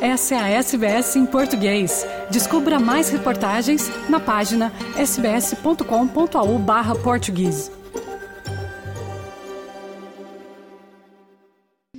essa 0.00 0.34
é 0.34 0.38
a 0.38 0.48
SBS 0.48 1.14
em 1.16 1.26
português. 1.26 2.06
Descubra 2.30 2.78
mais 2.78 3.10
reportagens 3.10 3.90
na 4.08 4.20
página 4.20 4.72
sbs.com.au/português. 4.98 7.72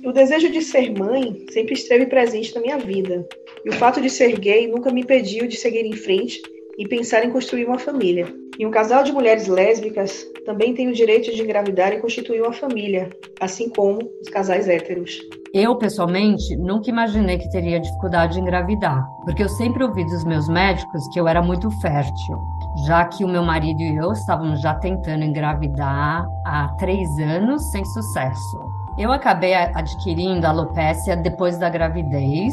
O 0.04 0.12
desejo 0.12 0.50
de 0.50 0.62
ser 0.62 0.98
mãe 0.98 1.44
sempre 1.50 1.74
esteve 1.74 2.06
presente 2.06 2.54
na 2.54 2.60
minha 2.60 2.78
vida. 2.78 3.28
E 3.64 3.68
o 3.68 3.72
fato 3.72 4.00
de 4.00 4.08
ser 4.08 4.38
gay 4.38 4.66
nunca 4.66 4.90
me 4.90 5.02
impediu 5.02 5.46
de 5.46 5.56
seguir 5.56 5.84
em 5.84 5.92
frente 5.92 6.40
e 6.78 6.86
pensar 6.86 7.24
em 7.24 7.30
construir 7.30 7.66
uma 7.66 7.78
família. 7.78 8.32
E 8.56 8.64
um 8.64 8.70
casal 8.70 9.02
de 9.02 9.12
mulheres 9.12 9.48
lésbicas 9.48 10.24
também 10.46 10.74
tem 10.74 10.88
o 10.88 10.92
direito 10.92 11.34
de 11.34 11.42
engravidar 11.42 11.92
e 11.92 12.00
constituir 12.00 12.40
uma 12.40 12.52
família, 12.52 13.10
assim 13.40 13.68
como 13.68 13.98
os 14.22 14.28
casais 14.28 14.68
héteros. 14.68 15.18
Eu, 15.52 15.76
pessoalmente, 15.76 16.56
nunca 16.56 16.90
imaginei 16.90 17.38
que 17.38 17.50
teria 17.50 17.80
dificuldade 17.80 18.34
de 18.34 18.40
engravidar, 18.40 19.04
porque 19.24 19.42
eu 19.42 19.48
sempre 19.48 19.82
ouvi 19.82 20.04
dos 20.04 20.24
meus 20.24 20.48
médicos 20.48 21.08
que 21.12 21.18
eu 21.18 21.26
era 21.26 21.42
muito 21.42 21.70
fértil, 21.80 22.38
já 22.86 23.04
que 23.06 23.24
o 23.24 23.28
meu 23.28 23.42
marido 23.42 23.80
e 23.80 23.96
eu 23.96 24.12
estávamos 24.12 24.60
já 24.60 24.74
tentando 24.74 25.24
engravidar 25.24 26.26
há 26.44 26.68
três 26.78 27.08
anos 27.18 27.70
sem 27.70 27.84
sucesso. 27.84 28.58
Eu 28.98 29.12
acabei 29.12 29.54
adquirindo 29.54 30.46
alopecia 30.46 31.16
depois 31.16 31.56
da 31.58 31.68
gravidez 31.70 32.52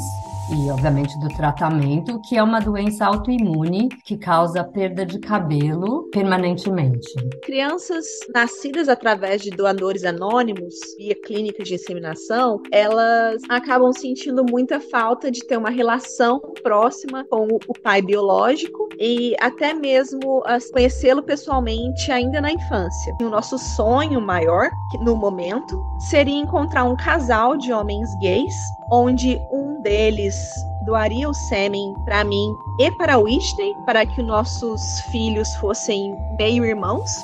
e, 0.52 0.70
obviamente, 0.70 1.18
do 1.20 1.28
tratamento, 1.30 2.20
que 2.22 2.38
é 2.38 2.44
uma 2.44 2.60
doença 2.60 3.06
autoimune 3.06 3.90
que 4.04 4.18
causa 4.18 4.64
perda 4.64 5.06
de 5.06 5.20
cabelo 5.20 6.10
permanentemente. 6.12 7.12
Crianças 7.44 8.06
nascidas 8.34 8.88
através 8.90 9.42
de 9.42 9.50
doadores 9.50 10.04
anônimos 10.04 10.76
via 10.98 11.16
clínica 11.16 11.64
de 11.64 11.76
inseminação, 11.76 12.62
elas 12.72 13.42
acabam 13.50 13.92
sentindo 13.92 14.44
muita 14.44 14.80
falta 14.80 15.32
de 15.32 15.46
ter 15.46 15.58
uma 15.58 15.70
relação 15.70 16.40
próxima 16.62 17.26
com 17.30 17.48
o 17.68 17.74
pai 17.82 18.02
biológico 18.02 18.90
e 19.00 19.36
até 19.40 19.74
mesmo 19.74 20.44
conhecê-lo 20.72 21.24
pessoalmente 21.24 22.12
ainda 22.12 22.40
na 22.42 22.52
infância. 22.52 23.16
O 23.22 23.30
nosso 23.30 23.58
sonho 23.58 24.22
maior, 24.22 24.70
no 25.02 25.16
momento, 25.16 25.84
seria 26.00 26.36
encontrar 26.36 26.84
um 26.84 26.96
casal 26.96 27.58
de 27.58 27.72
homens 27.74 28.10
gays 28.20 28.56
onde 28.90 29.42
um 29.52 29.82
deles 29.82 30.66
doaria 30.86 31.30
o 31.30 31.34
sêmen 31.34 31.94
para 32.06 32.24
mim 32.24 32.54
e 32.80 32.92
para 32.92 33.18
Whitney, 33.18 33.74
para 33.86 34.06
que 34.06 34.22
nossos 34.22 35.02
filhos 35.02 35.56
fossem 35.56 36.16
meio-irmãos. 36.38 37.24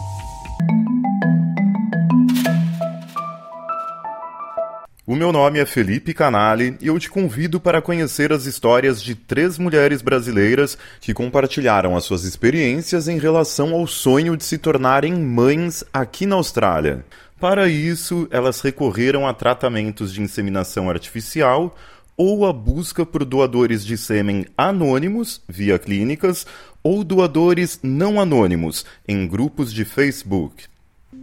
O 5.04 5.16
meu 5.16 5.32
nome 5.32 5.58
é 5.58 5.66
Felipe 5.66 6.14
Canali 6.14 6.78
e 6.80 6.86
eu 6.86 7.00
te 7.00 7.10
convido 7.10 7.60
para 7.60 7.82
conhecer 7.82 8.32
as 8.32 8.46
histórias 8.46 9.02
de 9.02 9.16
três 9.16 9.58
mulheres 9.58 10.00
brasileiras 10.00 10.78
que 11.00 11.12
compartilharam 11.12 11.98
as 11.98 12.04
suas 12.04 12.24
experiências 12.24 13.08
em 13.08 13.18
relação 13.18 13.74
ao 13.74 13.88
sonho 13.88 14.38
de 14.38 14.44
se 14.44 14.60
tornarem 14.60 15.16
mães 15.16 15.84
aqui 15.92 16.28
na 16.28 16.36
Austrália. 16.36 17.04
Para 17.40 17.68
isso, 17.68 18.28
elas 18.30 18.62
recorreram 18.62 19.28
a 19.28 19.34
tratamentos 19.34 20.14
de 20.14 20.22
inseminação 20.22 20.88
artificial 20.88 21.76
ou 22.16 22.46
a 22.46 22.54
busca 22.54 23.04
por 23.04 23.26
doadores 23.26 23.84
de 23.84 23.98
sêmen 23.98 24.46
anônimos, 24.56 25.42
via 25.50 25.80
clínicas, 25.80 26.46
ou 26.84 27.04
doadores 27.04 27.80
não 27.82 28.22
anônimos, 28.22 28.86
em 29.08 29.28
grupos 29.28 29.74
de 29.74 29.84
Facebook. 29.84 30.70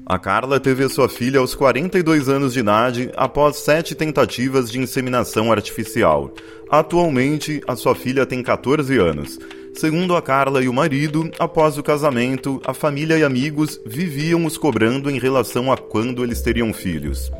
A 0.07 0.19
Carla 0.19 0.59
teve 0.59 0.89
sua 0.89 1.09
filha 1.09 1.41
aos 1.41 1.55
42 1.55 2.29
anos 2.29 2.55
de 2.55 2.61
idade 2.61 3.11
após 3.17 3.57
sete 3.57 3.95
tentativas 3.95 4.71
de 4.71 4.79
inseminação 4.79 5.53
artificial. 5.53 6.33
Atualmente, 6.71 7.63
a 7.67 7.77
sua 7.77 7.95
filha 7.95 8.25
tem 8.25 8.43
14 8.43 8.97
anos. 8.99 9.39
Segundo 9.75 10.17
a 10.17 10.23
Carla 10.23 10.63
e 10.63 10.69
o 10.69 10.73
marido, 10.73 11.31
após 11.39 11.79
o 11.79 11.83
casamento, 11.83 12.61
a 12.67 12.75
família 12.75 13.17
e 13.17 13.23
amigos 13.23 13.81
viviam 13.87 14.45
os 14.45 14.59
cobrando 14.59 15.11
em 15.11 15.19
relação 15.19 15.71
a 15.71 15.77
quando 15.77 16.25
eles 16.25 16.43
teriam 16.43 16.73
filhos. 16.73 17.31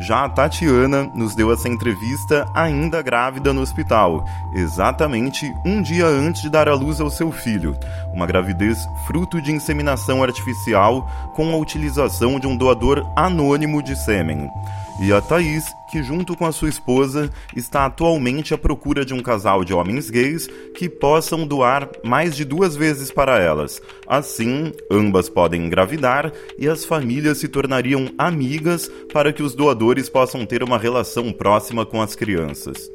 Já 0.00 0.24
a 0.24 0.28
Tatiana 0.28 1.04
nos 1.14 1.36
deu 1.36 1.52
essa 1.52 1.68
entrevista 1.68 2.46
ainda 2.54 3.00
grávida 3.00 3.52
no 3.52 3.60
hospital, 3.60 4.24
exatamente 4.54 5.52
um 5.64 5.80
dia 5.80 6.06
antes 6.06 6.42
de 6.42 6.50
dar 6.50 6.68
à 6.68 6.74
luz 6.74 7.00
ao 7.00 7.10
seu 7.10 7.30
filho, 7.30 7.76
uma 8.12 8.26
gravidez 8.26 8.78
fruto 9.06 9.40
de 9.40 9.52
inseminação 9.52 10.22
artificial 10.22 11.08
com 11.34 11.52
a 11.52 11.56
utilização 11.56 12.40
de 12.40 12.46
um 12.46 12.56
doador 12.56 13.06
anônimo 13.14 13.82
de 13.82 13.94
sêmen 13.96 14.50
e 15.00 15.12
a 15.12 15.20
Thaís, 15.20 15.64
que 15.90 16.02
junto 16.02 16.36
com 16.36 16.46
a 16.46 16.52
sua 16.52 16.68
esposa 16.68 17.30
está 17.56 17.86
atualmente 17.86 18.54
à 18.54 18.58
procura 18.58 19.04
de 19.04 19.12
um 19.12 19.20
casal 19.20 19.64
de 19.64 19.74
homens 19.74 20.08
gays 20.08 20.46
que 20.76 20.88
possam 20.88 21.46
doar 21.46 21.88
mais 22.04 22.36
de 22.36 22.44
duas 22.44 22.76
vezes 22.76 23.10
para 23.10 23.38
elas. 23.38 23.82
Assim, 24.06 24.72
ambas 24.90 25.28
podem 25.28 25.66
engravidar 25.66 26.32
e 26.58 26.68
as 26.68 26.84
famílias 26.84 27.38
se 27.38 27.48
tornariam 27.48 28.08
amigas 28.16 28.90
para 29.12 29.32
que 29.32 29.42
os 29.42 29.54
doadores 29.54 30.08
possam 30.08 30.46
ter 30.46 30.62
uma 30.62 30.78
relação 30.78 31.32
próxima 31.32 31.84
com 31.84 32.00
as 32.00 32.14
crianças. 32.14 32.90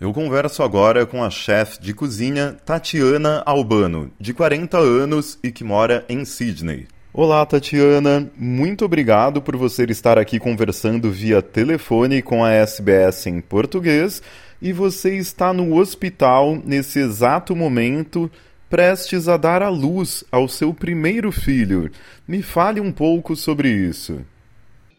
Eu 0.00 0.12
converso 0.12 0.62
agora 0.62 1.06
com 1.06 1.24
a 1.24 1.30
chefe 1.30 1.80
de 1.80 1.94
cozinha 1.94 2.56
Tatiana 2.66 3.42
Albano, 3.46 4.10
de 4.20 4.34
40 4.34 4.76
anos 4.76 5.38
e 5.42 5.50
que 5.50 5.64
mora 5.64 6.04
em 6.10 6.26
Sydney. 6.26 6.86
Olá, 7.16 7.46
Tatiana. 7.46 8.28
Muito 8.36 8.84
obrigado 8.84 9.40
por 9.40 9.56
você 9.56 9.84
estar 9.84 10.18
aqui 10.18 10.40
conversando 10.40 11.12
via 11.12 11.40
telefone 11.40 12.20
com 12.20 12.44
a 12.44 12.50
SBS 12.50 13.28
em 13.28 13.40
português. 13.40 14.20
E 14.60 14.72
você 14.72 15.16
está 15.16 15.52
no 15.52 15.76
hospital 15.76 16.56
nesse 16.56 16.98
exato 16.98 17.54
momento, 17.54 18.28
prestes 18.68 19.28
a 19.28 19.36
dar 19.36 19.62
à 19.62 19.68
luz 19.68 20.24
ao 20.32 20.48
seu 20.48 20.74
primeiro 20.74 21.30
filho. 21.30 21.88
Me 22.26 22.42
fale 22.42 22.80
um 22.80 22.90
pouco 22.90 23.36
sobre 23.36 23.68
isso. 23.68 24.26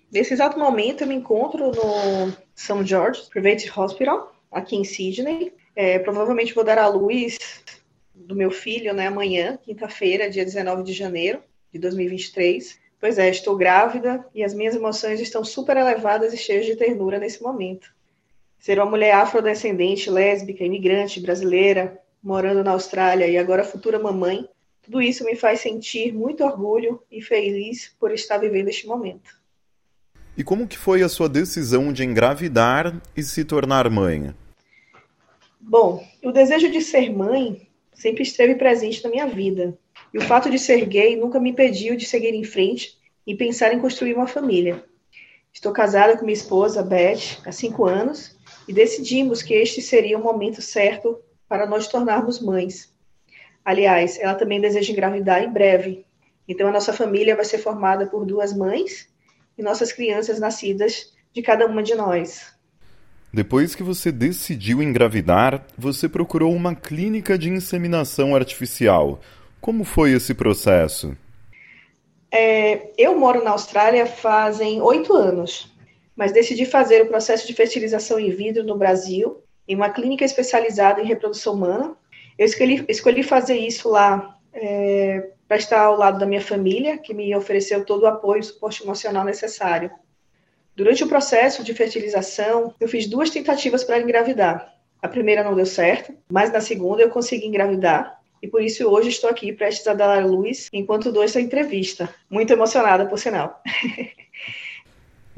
Nesse 0.09 0.35
exato 0.35 0.57
momento, 0.57 1.01
eu 1.01 1.07
me 1.07 1.15
encontro 1.15 1.69
no 1.73 2.31
St. 2.55 2.85
George 2.85 3.23
Private 3.29 3.69
Hospital, 3.77 4.33
aqui 4.49 4.77
em 4.77 4.85
Sydney. 4.85 5.51
É, 5.75 5.99
provavelmente 5.99 6.55
vou 6.55 6.63
dar 6.63 6.77
à 6.77 6.87
luz 6.87 7.37
do 8.15 8.37
meu 8.37 8.51
filho 8.51 8.93
né, 8.93 9.07
amanhã, 9.07 9.59
quinta-feira, 9.61 10.29
dia 10.29 10.45
19 10.45 10.81
de 10.81 10.93
janeiro 10.93 11.41
de 11.75 11.79
2023. 11.79 12.79
Pois 12.99 13.17
é, 13.17 13.29
estou 13.29 13.55
grávida 13.57 14.25
e 14.33 14.43
as 14.43 14.53
minhas 14.53 14.75
emoções 14.75 15.19
estão 15.19 15.43
super 15.43 15.75
elevadas 15.75 16.33
e 16.33 16.37
cheias 16.37 16.65
de 16.65 16.75
ternura 16.75 17.19
nesse 17.19 17.43
momento. 17.43 17.93
Ser 18.57 18.79
uma 18.79 18.89
mulher 18.89 19.13
afrodescendente, 19.13 20.09
lésbica, 20.09 20.63
imigrante, 20.63 21.19
brasileira, 21.19 21.99
morando 22.23 22.63
na 22.63 22.71
Austrália 22.71 23.27
e 23.27 23.37
agora 23.37 23.63
futura 23.63 23.99
mamãe, 23.99 24.47
tudo 24.81 25.01
isso 25.01 25.25
me 25.25 25.35
faz 25.35 25.59
sentir 25.59 26.13
muito 26.13 26.43
orgulho 26.43 27.01
e 27.11 27.21
feliz 27.21 27.93
por 27.99 28.11
estar 28.11 28.37
vivendo 28.37 28.69
este 28.69 28.87
momento. 28.87 29.37
E 30.37 30.43
como 30.43 30.67
que 30.67 30.77
foi 30.77 31.03
a 31.03 31.09
sua 31.09 31.27
decisão 31.27 31.91
de 31.91 32.03
engravidar 32.03 33.01
e 33.15 33.21
se 33.21 33.43
tornar 33.43 33.89
mãe? 33.89 34.33
Bom, 35.59 36.05
o 36.23 36.31
desejo 36.31 36.71
de 36.71 36.81
ser 36.81 37.09
mãe 37.11 37.67
sempre 37.93 38.23
esteve 38.23 38.55
presente 38.55 39.03
na 39.03 39.09
minha 39.09 39.27
vida. 39.27 39.77
E 40.13 40.17
o 40.17 40.21
fato 40.21 40.49
de 40.49 40.57
ser 40.57 40.85
gay 40.85 41.15
nunca 41.15 41.39
me 41.39 41.49
impediu 41.49 41.95
de 41.95 42.05
seguir 42.05 42.33
em 42.33 42.43
frente 42.43 42.97
e 43.25 43.35
pensar 43.35 43.73
em 43.73 43.79
construir 43.79 44.13
uma 44.13 44.27
família. 44.27 44.83
Estou 45.51 45.71
casada 45.71 46.17
com 46.17 46.25
minha 46.25 46.33
esposa, 46.33 46.83
Beth, 46.83 47.39
há 47.45 47.51
cinco 47.51 47.85
anos, 47.85 48.37
e 48.67 48.73
decidimos 48.73 49.41
que 49.41 49.53
este 49.53 49.81
seria 49.81 50.17
o 50.17 50.23
momento 50.23 50.61
certo 50.61 51.19
para 51.47 51.65
nós 51.65 51.87
tornarmos 51.87 52.41
mães. 52.41 52.93
Aliás, 53.63 54.19
ela 54.19 54.35
também 54.35 54.59
deseja 54.59 54.91
engravidar 54.91 55.41
em 55.43 55.51
breve. 55.51 56.05
Então, 56.47 56.67
a 56.67 56.71
nossa 56.71 56.93
família 56.93 57.35
vai 57.35 57.45
ser 57.45 57.57
formada 57.57 58.05
por 58.05 58.25
duas 58.25 58.55
mães 58.55 59.07
e 59.57 59.63
nossas 59.63 59.91
crianças 59.91 60.39
nascidas 60.39 61.13
de 61.33 61.41
cada 61.41 61.65
uma 61.65 61.81
de 61.81 61.95
nós. 61.95 62.53
Depois 63.33 63.75
que 63.75 63.83
você 63.83 64.11
decidiu 64.11 64.81
engravidar, 64.81 65.65
você 65.77 66.07
procurou 66.07 66.53
uma 66.53 66.75
clínica 66.75 67.37
de 67.37 67.49
inseminação 67.49 68.35
artificial. 68.35 69.19
Como 69.65 69.83
foi 69.83 70.11
esse 70.11 70.35
processo? 70.35 71.17
É, 72.31 72.91
eu 72.99 73.17
moro 73.17 73.43
na 73.43 73.49
Austrália 73.49 74.05
fazem 74.05 74.79
oito 74.79 75.11
anos, 75.11 75.73
mas 76.15 76.31
decidi 76.31 76.67
fazer 76.67 77.01
o 77.01 77.07
processo 77.07 77.47
de 77.47 77.53
fertilização 77.55 78.19
in 78.19 78.29
vitro 78.29 78.63
no 78.63 78.77
Brasil, 78.77 79.41
em 79.67 79.75
uma 79.75 79.89
clínica 79.89 80.23
especializada 80.23 81.01
em 81.01 81.07
reprodução 81.07 81.55
humana. 81.55 81.97
Eu 82.37 82.45
escolhi, 82.45 82.85
escolhi 82.87 83.23
fazer 83.23 83.57
isso 83.57 83.89
lá 83.89 84.37
é, 84.53 85.31
para 85.47 85.57
estar 85.57 85.81
ao 85.81 85.97
lado 85.97 86.19
da 86.19 86.27
minha 86.27 86.41
família, 86.41 86.99
que 86.99 87.11
me 87.11 87.35
ofereceu 87.35 87.83
todo 87.83 88.03
o 88.03 88.07
apoio 88.07 88.41
e 88.41 88.43
suporte 88.43 88.83
emocional 88.83 89.25
necessário. 89.25 89.89
Durante 90.75 91.03
o 91.03 91.07
processo 91.07 91.63
de 91.63 91.73
fertilização, 91.73 92.71
eu 92.79 92.87
fiz 92.87 93.07
duas 93.07 93.31
tentativas 93.31 93.83
para 93.83 93.99
engravidar. 93.99 94.75
A 95.01 95.07
primeira 95.07 95.43
não 95.43 95.55
deu 95.55 95.65
certo, 95.65 96.13
mas 96.29 96.51
na 96.51 96.61
segunda 96.61 97.01
eu 97.01 97.09
consegui 97.09 97.47
engravidar 97.47 98.23
e 98.45 98.47
por 98.47 98.61
isso 98.61 98.87
hoje 98.87 99.09
estou 99.09 99.27
aqui 99.27 99.51
prestes 99.51 99.87
a 99.87 99.93
dar 99.95 100.21
a 100.21 100.23
luz 100.23 100.69
enquanto 100.71 101.11
dou 101.11 101.23
essa 101.23 101.41
entrevista. 101.41 102.07
Muito 102.29 102.53
emocionada, 102.53 103.05
por 103.05 103.17
sinal. 103.17 103.61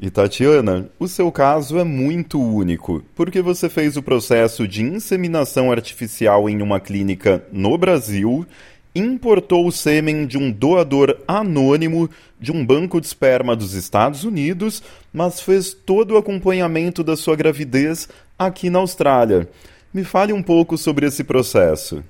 E 0.00 0.10
Tatiana, 0.10 0.88
o 0.96 1.08
seu 1.08 1.32
caso 1.32 1.76
é 1.76 1.82
muito 1.82 2.40
único, 2.40 3.02
porque 3.16 3.42
você 3.42 3.68
fez 3.68 3.96
o 3.96 4.02
processo 4.02 4.68
de 4.68 4.80
inseminação 4.80 5.72
artificial 5.72 6.48
em 6.48 6.62
uma 6.62 6.78
clínica 6.78 7.44
no 7.50 7.76
Brasil, 7.76 8.46
importou 8.94 9.66
o 9.66 9.72
sêmen 9.72 10.24
de 10.24 10.38
um 10.38 10.52
doador 10.52 11.18
anônimo 11.26 12.08
de 12.38 12.52
um 12.52 12.64
banco 12.64 13.00
de 13.00 13.08
esperma 13.08 13.56
dos 13.56 13.74
Estados 13.74 14.22
Unidos, 14.22 14.84
mas 15.12 15.40
fez 15.40 15.74
todo 15.74 16.14
o 16.14 16.16
acompanhamento 16.16 17.02
da 17.02 17.16
sua 17.16 17.34
gravidez 17.34 18.08
aqui 18.38 18.70
na 18.70 18.78
Austrália. 18.78 19.48
Me 19.92 20.04
fale 20.04 20.32
um 20.32 20.44
pouco 20.44 20.78
sobre 20.78 21.06
esse 21.06 21.24
processo. 21.24 22.04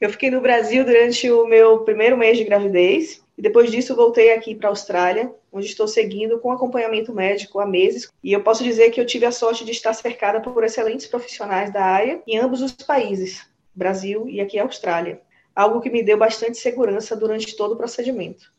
Eu 0.00 0.10
fiquei 0.10 0.30
no 0.30 0.40
Brasil 0.40 0.84
durante 0.84 1.30
o 1.30 1.46
meu 1.46 1.80
primeiro 1.80 2.18
mês 2.18 2.36
de 2.36 2.44
gravidez 2.44 3.22
e 3.36 3.42
depois 3.42 3.70
disso 3.70 3.96
voltei 3.96 4.32
aqui 4.32 4.54
para 4.54 4.68
a 4.68 4.70
Austrália, 4.70 5.32
onde 5.52 5.66
estou 5.66 5.88
seguindo 5.88 6.38
com 6.38 6.52
acompanhamento 6.52 7.14
médico 7.14 7.60
há 7.60 7.66
meses. 7.66 8.08
E 8.22 8.32
eu 8.32 8.42
posso 8.42 8.62
dizer 8.62 8.90
que 8.90 9.00
eu 9.00 9.06
tive 9.06 9.24
a 9.24 9.32
sorte 9.32 9.64
de 9.64 9.72
estar 9.72 9.94
cercada 9.94 10.40
por 10.40 10.62
excelentes 10.64 11.06
profissionais 11.06 11.72
da 11.72 11.82
área 11.82 12.20
em 12.26 12.38
ambos 12.38 12.60
os 12.60 12.72
países, 12.72 13.46
Brasil 13.74 14.28
e 14.28 14.40
aqui 14.40 14.58
a 14.58 14.64
Austrália. 14.64 15.20
Algo 15.54 15.80
que 15.80 15.88
me 15.88 16.02
deu 16.02 16.18
bastante 16.18 16.58
segurança 16.58 17.16
durante 17.16 17.56
todo 17.56 17.72
o 17.72 17.76
procedimento. 17.76 18.52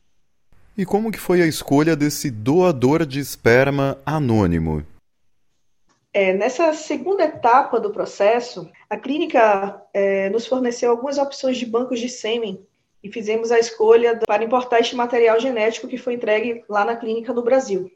E 0.76 0.84
como 0.84 1.10
que 1.12 1.18
foi 1.18 1.42
a 1.42 1.46
escolha 1.46 1.94
desse 1.94 2.30
doador 2.30 3.06
de 3.06 3.20
esperma 3.20 3.98
anônimo? 4.04 4.84
É, 6.12 6.32
nessa 6.32 6.72
segunda 6.72 7.24
etapa 7.24 7.78
do 7.78 7.90
processo, 7.90 8.70
a 8.88 8.96
clínica 8.96 9.82
é, 9.92 10.30
nos 10.30 10.46
forneceu 10.46 10.90
algumas 10.90 11.18
opções 11.18 11.58
de 11.58 11.66
bancos 11.66 12.00
de 12.00 12.08
sêmen 12.08 12.66
e 13.02 13.12
fizemos 13.12 13.52
a 13.52 13.58
escolha 13.58 14.18
para 14.26 14.42
importar 14.42 14.80
este 14.80 14.96
material 14.96 15.38
genético 15.38 15.86
que 15.86 15.98
foi 15.98 16.14
entregue 16.14 16.64
lá 16.68 16.84
na 16.84 16.96
clínica 16.96 17.32
no 17.32 17.42
Brasil. 17.42 17.90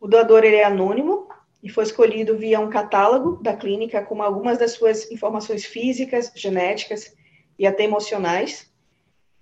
O 0.00 0.08
doador 0.08 0.44
ele 0.44 0.56
é 0.56 0.64
anônimo 0.64 1.28
e 1.62 1.68
foi 1.68 1.84
escolhido 1.84 2.36
via 2.38 2.58
um 2.58 2.70
catálogo 2.70 3.42
da 3.42 3.54
clínica 3.54 4.02
com 4.02 4.22
algumas 4.22 4.58
das 4.58 4.72
suas 4.72 5.10
informações 5.10 5.64
físicas, 5.64 6.32
genéticas 6.34 7.14
e 7.58 7.66
até 7.66 7.84
emocionais. 7.84 8.70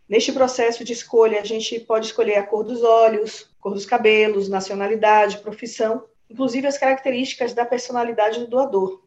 Neste 0.08 0.32
processo 0.32 0.84
de 0.84 0.92
escolha, 0.92 1.40
a 1.40 1.44
gente 1.44 1.78
pode 1.80 2.06
escolher 2.06 2.36
a 2.36 2.42
cor 2.42 2.64
dos 2.64 2.82
olhos, 2.82 3.50
cor 3.60 3.74
dos 3.74 3.86
cabelos, 3.86 4.48
nacionalidade, 4.48 5.38
profissão, 5.38 6.04
inclusive 6.30 6.66
as 6.66 6.78
características 6.78 7.54
da 7.54 7.64
personalidade 7.64 8.40
do 8.40 8.46
doador. 8.46 9.02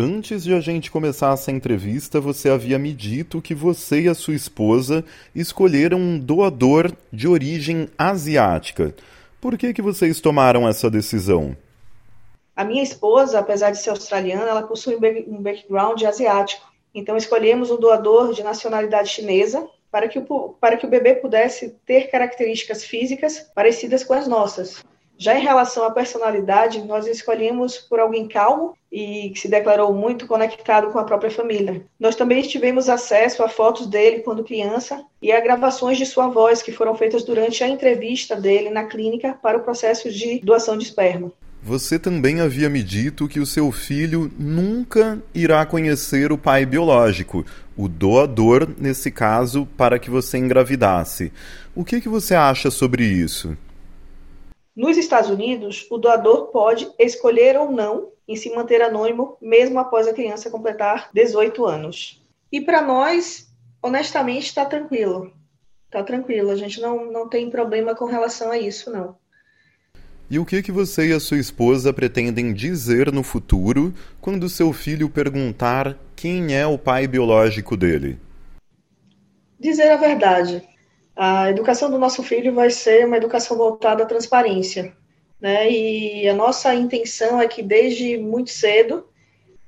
Antes 0.00 0.44
de 0.44 0.54
a 0.54 0.60
gente 0.60 0.92
começar 0.92 1.32
essa 1.32 1.50
entrevista, 1.50 2.20
você 2.20 2.48
havia 2.48 2.78
me 2.78 2.92
dito 2.92 3.42
que 3.42 3.52
você 3.52 4.02
e 4.02 4.08
a 4.08 4.14
sua 4.14 4.34
esposa 4.34 5.04
escolheram 5.34 5.98
um 5.98 6.18
doador 6.18 6.92
de 7.12 7.26
origem 7.26 7.88
asiática. 7.98 8.94
Por 9.40 9.58
que, 9.58 9.72
que 9.72 9.82
vocês 9.82 10.20
tomaram 10.20 10.68
essa 10.68 10.88
decisão? 10.88 11.56
A 12.54 12.64
minha 12.64 12.82
esposa, 12.82 13.40
apesar 13.40 13.70
de 13.70 13.78
ser 13.78 13.90
australiana, 13.90 14.50
ela 14.50 14.62
possui 14.62 14.96
um 14.96 15.42
background 15.42 16.02
asiático. 16.02 16.64
Então 16.94 17.16
escolhemos 17.16 17.70
um 17.70 17.78
doador 17.78 18.32
de 18.32 18.42
nacionalidade 18.42 19.10
chinesa 19.10 19.68
para 19.90 20.08
que, 20.08 20.18
o, 20.18 20.24
para 20.60 20.76
que 20.76 20.86
o 20.86 20.88
bebê 20.88 21.14
pudesse 21.14 21.70
ter 21.86 22.10
características 22.10 22.84
físicas 22.84 23.50
parecidas 23.54 24.04
com 24.04 24.14
as 24.14 24.28
nossas. 24.28 24.84
Já 25.18 25.36
em 25.36 25.42
relação 25.42 25.82
à 25.82 25.90
personalidade, 25.90 26.80
nós 26.84 27.04
escolhemos 27.08 27.76
por 27.76 27.98
alguém 27.98 28.28
calmo 28.28 28.76
e 28.90 29.30
que 29.30 29.40
se 29.40 29.48
declarou 29.48 29.92
muito 29.92 30.28
conectado 30.28 30.92
com 30.92 30.98
a 31.00 31.04
própria 31.04 31.28
família. 31.28 31.82
Nós 31.98 32.14
também 32.14 32.40
tivemos 32.42 32.88
acesso 32.88 33.42
a 33.42 33.48
fotos 33.48 33.88
dele 33.88 34.20
quando 34.20 34.44
criança 34.44 35.04
e 35.20 35.32
a 35.32 35.40
gravações 35.40 35.98
de 35.98 36.06
sua 36.06 36.28
voz 36.28 36.62
que 36.62 36.70
foram 36.70 36.94
feitas 36.94 37.24
durante 37.24 37.64
a 37.64 37.68
entrevista 37.68 38.36
dele 38.36 38.70
na 38.70 38.84
clínica 38.84 39.36
para 39.42 39.58
o 39.58 39.62
processo 39.62 40.08
de 40.08 40.38
doação 40.38 40.78
de 40.78 40.84
esperma. 40.84 41.32
Você 41.60 41.98
também 41.98 42.40
havia 42.40 42.68
me 42.68 42.80
dito 42.80 43.26
que 43.26 43.40
o 43.40 43.46
seu 43.46 43.72
filho 43.72 44.30
nunca 44.38 45.20
irá 45.34 45.66
conhecer 45.66 46.30
o 46.30 46.38
pai 46.38 46.64
biológico, 46.64 47.44
o 47.76 47.88
doador, 47.88 48.68
nesse 48.78 49.10
caso, 49.10 49.66
para 49.76 49.98
que 49.98 50.08
você 50.08 50.38
engravidasse. 50.38 51.32
O 51.74 51.84
que, 51.84 52.00
que 52.00 52.08
você 52.08 52.36
acha 52.36 52.70
sobre 52.70 53.04
isso? 53.04 53.56
Nos 54.78 54.96
Estados 54.96 55.28
Unidos, 55.28 55.88
o 55.90 55.98
doador 55.98 56.52
pode 56.52 56.88
escolher 57.00 57.58
ou 57.58 57.68
não 57.68 58.12
em 58.28 58.36
se 58.36 58.48
manter 58.54 58.80
anônimo, 58.80 59.36
mesmo 59.42 59.76
após 59.80 60.06
a 60.06 60.12
criança 60.12 60.50
completar 60.50 61.10
18 61.12 61.66
anos. 61.66 62.24
E 62.52 62.60
para 62.60 62.80
nós, 62.80 63.48
honestamente, 63.82 64.44
está 64.44 64.64
tranquilo. 64.64 65.32
Está 65.86 66.04
tranquilo, 66.04 66.52
a 66.52 66.54
gente 66.54 66.80
não, 66.80 67.10
não 67.10 67.28
tem 67.28 67.50
problema 67.50 67.92
com 67.92 68.04
relação 68.04 68.52
a 68.52 68.58
isso, 68.58 68.88
não. 68.88 69.16
E 70.30 70.38
o 70.38 70.46
que, 70.46 70.62
que 70.62 70.70
você 70.70 71.08
e 71.08 71.12
a 71.12 71.18
sua 71.18 71.40
esposa 71.40 71.92
pretendem 71.92 72.52
dizer 72.52 73.10
no 73.10 73.24
futuro 73.24 73.92
quando 74.20 74.48
seu 74.48 74.72
filho 74.72 75.10
perguntar 75.10 75.98
quem 76.14 76.54
é 76.54 76.64
o 76.64 76.78
pai 76.78 77.08
biológico 77.08 77.76
dele? 77.76 78.16
Dizer 79.58 79.90
a 79.90 79.96
verdade. 79.96 80.62
A 81.20 81.50
educação 81.50 81.90
do 81.90 81.98
nosso 81.98 82.22
filho 82.22 82.54
vai 82.54 82.70
ser 82.70 83.04
uma 83.04 83.16
educação 83.16 83.56
voltada 83.56 84.04
à 84.04 84.06
transparência, 84.06 84.92
né? 85.40 85.68
E 85.68 86.28
a 86.28 86.34
nossa 86.34 86.72
intenção 86.72 87.40
é 87.42 87.48
que 87.48 87.60
desde 87.60 88.16
muito 88.16 88.50
cedo 88.50 89.04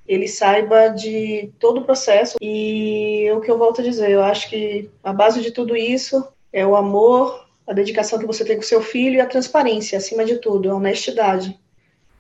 ele 0.07 0.29
saiba 0.29 0.89
de 0.91 1.53
todo 1.59 1.81
o 1.81 1.85
processo. 1.85 2.37
E 2.41 3.29
o 3.33 3.41
que 3.41 3.51
eu 3.51 3.59
volto 3.59 3.81
a 3.81 3.85
dizer, 3.85 4.11
eu 4.11 4.23
acho 4.23 4.49
que 4.49 4.89
a 5.03 5.13
base 5.13 5.43
de 5.43 5.51
tudo 5.51 5.77
isso 5.77 6.25
é 6.53 6.65
o 6.65 6.77
amor, 6.77 7.49
a 7.67 7.73
dedicação 7.73 8.17
que 8.17 8.27
você 8.27 8.45
tem 8.45 8.55
com 8.55 8.63
seu 8.63 8.81
filho 8.81 9.17
e 9.17 9.21
a 9.21 9.27
transparência, 9.27 9.99
acima 9.99 10.25
de 10.25 10.37
tudo, 10.37 10.71
a 10.71 10.77
honestidade. 10.77 11.59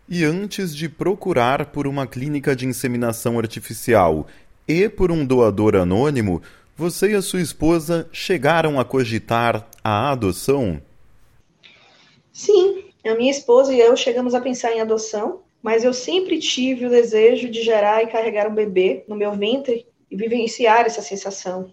E 0.09 0.25
antes 0.25 0.75
de 0.75 0.89
procurar 0.89 1.67
por 1.67 1.87
uma 1.87 2.05
clínica 2.05 2.57
de 2.57 2.67
inseminação 2.67 3.39
artificial 3.39 4.27
e 4.67 4.89
por 4.89 5.13
um 5.13 5.25
doador 5.25 5.77
anônimo, 5.77 6.43
você 6.81 7.11
e 7.11 7.15
a 7.15 7.21
sua 7.21 7.43
esposa 7.43 8.09
chegaram 8.11 8.81
a 8.81 8.87
cogitar 8.87 9.69
a 9.85 10.13
adoção? 10.13 10.81
Sim, 12.33 12.85
a 13.05 13.15
minha 13.15 13.31
esposa 13.31 13.75
e 13.75 13.79
eu 13.79 13.95
chegamos 13.99 14.35
a 14.35 14.41
pensar 14.41 14.73
em 14.73 14.81
adoção, 14.81 15.43
mas 15.63 15.85
eu 15.85 15.93
sempre 15.93 16.39
tive 16.39 16.87
o 16.87 16.91
desejo 16.91 17.51
de 17.51 17.63
gerar 17.63 18.03
e 18.03 18.07
carregar 18.07 18.49
um 18.49 18.55
bebê 18.55 19.05
no 19.07 19.15
meu 19.15 19.33
ventre 19.33 19.87
e 20.11 20.17
vivenciar 20.17 20.87
essa 20.87 21.03
sensação. 21.03 21.71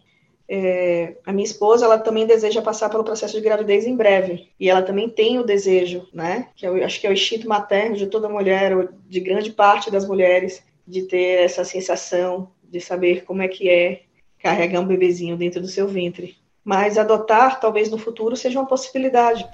É, 0.49 1.15
a 1.25 1.31
minha 1.31 1.45
esposa, 1.45 1.85
ela 1.85 1.97
também 1.97 2.25
deseja 2.25 2.61
passar 2.61 2.89
pelo 2.89 3.05
processo 3.05 3.37
de 3.37 3.41
gravidez 3.41 3.87
em 3.87 3.95
breve. 3.95 4.49
E 4.59 4.69
ela 4.69 4.81
também 4.81 5.07
tem 5.07 5.39
o 5.39 5.45
desejo, 5.45 6.05
né? 6.11 6.49
Que 6.53 6.67
eu 6.67 6.83
acho 6.83 6.99
que 6.99 7.07
é 7.07 7.09
o 7.09 7.13
instinto 7.13 7.47
materno 7.47 7.95
de 7.95 8.07
toda 8.07 8.27
mulher, 8.27 8.75
ou 8.75 8.89
de 9.07 9.21
grande 9.21 9.53
parte 9.53 9.89
das 9.89 10.05
mulheres, 10.05 10.61
de 10.85 11.03
ter 11.03 11.45
essa 11.45 11.63
sensação, 11.63 12.49
de 12.61 12.81
saber 12.81 13.23
como 13.23 13.41
é 13.41 13.47
que 13.47 13.69
é 13.69 14.01
carregar 14.47 14.79
um 14.79 14.87
bebezinho 14.87 15.35
dentro 15.35 15.59
do 15.59 15.67
seu 15.67 15.89
ventre. 15.89 16.37
Mas 16.63 16.97
adotar, 16.97 17.59
talvez 17.59 17.91
no 17.91 17.97
futuro, 17.97 18.37
seja 18.37 18.57
uma 18.57 18.65
possibilidade. 18.65 19.45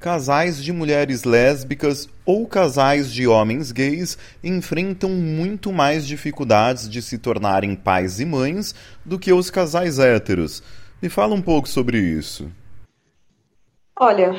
Casais 0.00 0.62
de 0.62 0.72
mulheres 0.72 1.22
lésbicas 1.22 2.08
ou 2.26 2.44
casais 2.44 3.12
de 3.12 3.28
homens 3.28 3.70
gays 3.70 4.18
enfrentam 4.42 5.10
muito 5.10 5.72
mais 5.72 6.04
dificuldades 6.04 6.88
de 6.88 7.00
se 7.00 7.18
tornarem 7.18 7.76
pais 7.76 8.18
e 8.18 8.24
mães 8.24 8.74
do 9.04 9.16
que 9.16 9.32
os 9.32 9.48
casais 9.48 10.00
héteros. 10.00 10.60
Me 11.00 11.08
fala 11.08 11.34
um 11.36 11.40
pouco 11.40 11.68
sobre 11.68 11.96
isso. 11.96 12.50
Olha, 13.96 14.34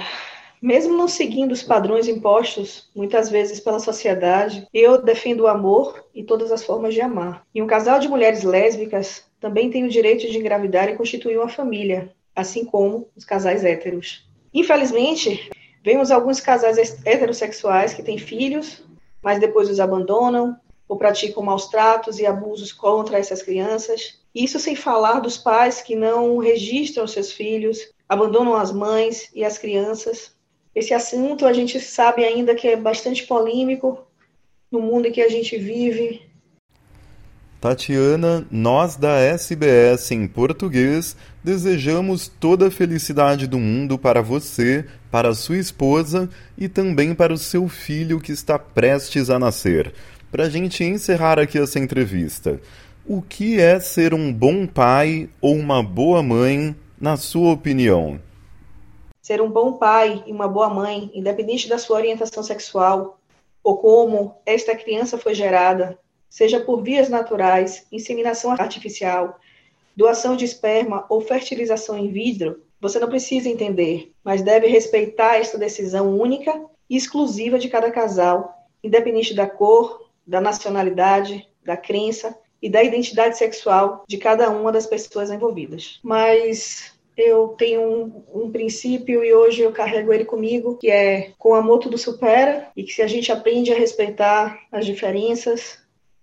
mesmo 0.65 0.97
não 0.97 1.07
seguindo 1.07 1.51
os 1.51 1.61
padrões 1.61 2.07
impostos, 2.07 2.89
muitas 2.95 3.29
vezes 3.29 3.59
pela 3.59 3.79
sociedade, 3.79 4.67
eu 4.73 4.99
defendo 4.99 5.41
o 5.41 5.47
amor 5.47 6.03
e 6.11 6.23
todas 6.23 6.51
as 6.51 6.63
formas 6.63 6.95
de 6.95 7.01
amar. 7.01 7.45
E 7.53 7.61
um 7.61 7.67
casal 7.67 7.99
de 7.99 8.07
mulheres 8.07 8.41
lésbicas 8.41 9.23
também 9.39 9.69
tem 9.69 9.83
o 9.83 9.89
direito 9.89 10.27
de 10.27 10.35
engravidar 10.39 10.89
e 10.89 10.95
constituir 10.95 11.37
uma 11.37 11.47
família, 11.47 12.11
assim 12.35 12.65
como 12.65 13.07
os 13.15 13.23
casais 13.23 13.63
héteros. 13.63 14.27
Infelizmente, 14.51 15.51
vemos 15.83 16.09
alguns 16.09 16.39
casais 16.39 16.79
heterossexuais 17.05 17.93
que 17.93 18.01
têm 18.01 18.17
filhos, 18.17 18.83
mas 19.21 19.39
depois 19.39 19.69
os 19.69 19.79
abandonam 19.79 20.57
ou 20.87 20.97
praticam 20.97 21.43
maus 21.43 21.67
tratos 21.67 22.17
e 22.17 22.25
abusos 22.25 22.73
contra 22.73 23.19
essas 23.19 23.43
crianças. 23.43 24.19
Isso 24.33 24.57
sem 24.57 24.75
falar 24.75 25.19
dos 25.19 25.37
pais 25.37 25.83
que 25.83 25.95
não 25.95 26.39
registram 26.39 27.05
seus 27.05 27.31
filhos, 27.31 27.93
abandonam 28.09 28.55
as 28.55 28.71
mães 28.71 29.29
e 29.35 29.45
as 29.45 29.59
crianças 29.59 30.33
esse 30.75 30.93
assunto 30.93 31.45
a 31.45 31.53
gente 31.53 31.79
sabe 31.79 32.25
ainda 32.25 32.53
que 32.53 32.67
é 32.67 32.75
bastante 32.75 33.23
polêmico 33.23 34.05
no 34.69 34.81
mundo 34.81 35.07
em 35.07 35.11
que 35.11 35.21
a 35.21 35.29
gente 35.29 35.57
vive. 35.57 36.21
Tatiana, 37.61 38.45
nós 38.51 38.95
da 38.95 39.17
SBS 39.17 40.11
em 40.11 40.27
português 40.27 41.15
desejamos 41.43 42.27
toda 42.27 42.67
a 42.67 42.71
felicidade 42.71 43.47
do 43.47 43.57
mundo 43.57 43.97
para 43.97 44.21
você, 44.21 44.85
para 45.09 45.33
sua 45.33 45.57
esposa 45.57 46.29
e 46.57 46.67
também 46.67 47.15
para 47.15 47.33
o 47.33 47.37
seu 47.37 47.67
filho 47.69 48.19
que 48.19 48.33
está 48.33 48.59
prestes 48.59 49.29
a 49.29 49.39
nascer. 49.39 49.93
Para 50.29 50.43
a 50.43 50.49
gente 50.49 50.83
encerrar 50.83 51.39
aqui 51.39 51.57
essa 51.57 51.79
entrevista, 51.79 52.59
o 53.07 53.21
que 53.21 53.59
é 53.59 53.79
ser 53.79 54.13
um 54.13 54.31
bom 54.31 54.67
pai 54.67 55.29
ou 55.39 55.55
uma 55.55 55.81
boa 55.81 56.21
mãe, 56.21 56.75
na 56.99 57.15
sua 57.15 57.53
opinião? 57.53 58.19
Ser 59.25 59.41
um 59.41 59.49
bom 59.49 59.73
pai 59.73 60.23
e 60.27 60.31
uma 60.31 60.47
boa 60.47 60.69
mãe, 60.69 61.09
independente 61.11 61.67
da 61.67 61.79
sua 61.79 61.97
orientação 61.97 62.43
sexual 62.43 63.19
ou 63.63 63.75
como 63.79 64.35
esta 64.45 64.75
criança 64.75 65.17
foi 65.17 65.33
gerada, 65.33 65.97
seja 66.29 66.59
por 66.59 66.83
vias 66.83 67.09
naturais, 67.09 67.87
inseminação 67.91 68.51
artificial, 68.51 69.39
doação 69.95 70.35
de 70.35 70.45
esperma 70.45 71.07
ou 71.09 71.21
fertilização 71.21 71.97
in 71.97 72.11
vitro, 72.11 72.61
você 72.79 72.99
não 72.99 73.09
precisa 73.09 73.49
entender, 73.49 74.13
mas 74.23 74.43
deve 74.43 74.67
respeitar 74.67 75.37
esta 75.37 75.57
decisão 75.57 76.15
única 76.15 76.63
e 76.87 76.95
exclusiva 76.95 77.57
de 77.57 77.67
cada 77.67 77.89
casal, 77.89 78.53
independente 78.83 79.33
da 79.33 79.47
cor, 79.47 80.07
da 80.27 80.39
nacionalidade, 80.39 81.49
da 81.65 81.75
crença 81.75 82.37
e 82.61 82.69
da 82.69 82.83
identidade 82.83 83.39
sexual 83.39 84.03
de 84.07 84.19
cada 84.19 84.51
uma 84.51 84.71
das 84.71 84.85
pessoas 84.85 85.31
envolvidas. 85.31 85.99
Mas 86.03 86.94
eu 87.17 87.49
tenho 87.57 87.81
um, 87.81 88.23
um, 88.33 88.51
princípio 88.51 89.23
e 89.23 89.33
hoje 89.33 89.61
eu 89.61 89.71
carrego 89.71 90.11
ele 90.11 90.25
comigo, 90.25 90.77
que 90.77 90.89
é 90.89 91.31
com 91.37 91.55
amor 91.55 91.79
tudo 91.79 91.97
supera, 91.97 92.67
e 92.75 92.83
que 92.83 92.91
se 92.91 93.01
a 93.01 93.07
gente 93.07 93.31
aprende 93.31 93.71
a 93.71 93.77
respeitar 93.77 94.59
as 94.71 94.85
diferenças, 94.85 95.79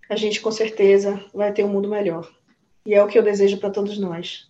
a 0.09 0.15
gente 0.15 0.41
com 0.41 0.51
certeza 0.51 1.19
vai 1.33 1.51
ter 1.51 1.63
um 1.63 1.69
mundo 1.69 1.89
melhor. 1.89 2.29
E 2.85 2.93
é 2.93 3.03
o 3.03 3.07
que 3.07 3.17
eu 3.17 3.23
desejo 3.23 3.57
para 3.57 3.69
todos 3.69 3.97
nós. 3.97 4.47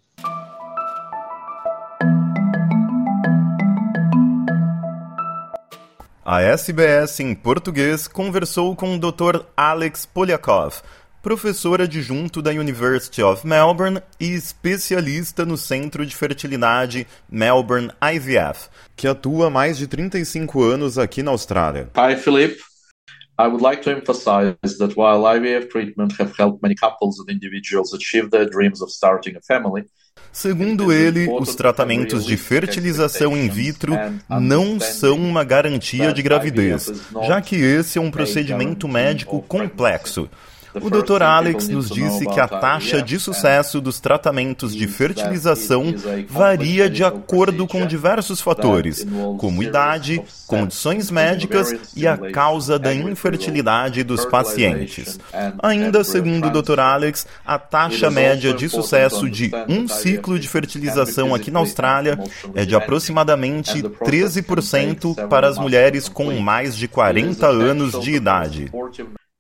A 6.26 6.42
SBS 6.42 7.20
em 7.20 7.36
português 7.36 8.08
conversou 8.08 8.76
com 8.76 8.96
o 8.96 9.00
Dr. 9.00 9.44
Alex 9.58 10.06
Polyakov, 10.06 10.82
professor 11.24 11.82
adjunto 11.82 12.42
da 12.42 12.52
University 12.52 13.24
of 13.24 13.48
Melbourne 13.48 14.02
e 14.20 14.34
especialista 14.34 15.46
no 15.46 15.58
Centro 15.58 16.06
de 16.06 16.14
Fertilidade 16.14 17.08
Melbourne 17.32 17.90
IVF, 18.14 18.68
que 18.94 19.08
atua 19.08 19.48
há 19.48 19.50
mais 19.50 19.78
de 19.78 19.88
35 19.88 20.62
anos 20.62 20.98
aqui 20.98 21.24
na 21.24 21.32
Austrália. 21.32 21.90
Hi, 21.96 22.18
Philip. 22.18 22.58
I 23.40 23.48
would 23.48 23.64
like 23.64 23.82
to 23.84 23.90
emphasize 23.92 24.78
that 24.78 24.96
while 24.98 25.24
IVF 25.26 25.70
treatment 25.70 26.14
have 26.20 26.34
helped 26.38 26.62
many 26.62 26.76
couples 26.76 27.18
and 27.20 27.32
individuals 27.32 27.94
achieve 27.94 28.30
their 28.30 28.48
dreams 28.48 28.82
of 28.82 28.92
starting 28.92 29.38
a 29.38 29.42
family, 29.42 29.86
Segundo 30.32 30.92
ele, 30.92 31.28
os 31.30 31.56
tratamentos 31.56 32.26
de 32.26 32.38
fertilização 32.38 33.38
in 33.38 33.50
vitro 33.50 33.94
não 34.42 34.80
são 34.80 35.16
uma 35.18 35.44
garantia 35.44 36.12
de 36.12 36.22
gravidez, 36.24 36.92
já 37.28 37.40
que 37.40 37.56
esse 37.56 38.00
é 38.00 38.02
um 38.02 38.10
procedimento 38.10 38.88
médico 38.88 39.42
complexo 39.44 40.30
o 40.82 40.90
Dr. 40.90 41.22
Alex 41.22 41.68
nos 41.68 41.90
disse 41.90 42.26
que 42.26 42.40
a 42.40 42.48
taxa 42.48 43.02
de 43.02 43.20
sucesso 43.20 43.80
dos 43.80 44.00
tratamentos 44.00 44.76
de 44.76 44.88
fertilização 44.88 45.94
varia 46.28 46.90
de 46.90 47.04
acordo 47.04 47.68
com 47.68 47.86
diversos 47.86 48.42
fatores, 48.42 49.06
como 49.38 49.62
idade, 49.62 50.22
condições 50.48 51.12
médicas 51.12 51.74
e 51.96 52.08
a 52.08 52.18
causa 52.32 52.80
da 52.80 52.94
infertilidade 52.94 54.04
dos 54.04 54.26
pacientes. 54.26 55.20
Ainda 55.62 56.04
segundo 56.04 56.48
o 56.48 56.62
Dr. 56.62 56.80
Alex, 56.80 57.28
a 57.46 57.58
taxa 57.58 58.10
média 58.10 58.54
de 58.54 58.70
sucesso 58.70 59.30
de 59.30 59.52
um 59.68 59.88
ciclo 59.88 60.40
de 60.40 60.48
fertilização 60.48 61.34
aqui 61.34 61.52
na 61.52 61.60
Austrália 61.60 62.20
é 62.56 62.66
de 62.66 62.76
aproximadamente 62.76 63.82
13% 63.82 65.28
para 65.28 65.48
as 65.48 65.58
mulheres 65.58 66.10
com 66.10 66.32
mais 66.40 66.76
de 66.76 66.88
40 66.88 67.48
anos 67.48 68.00
de 68.00 68.12
idade. 68.12 68.72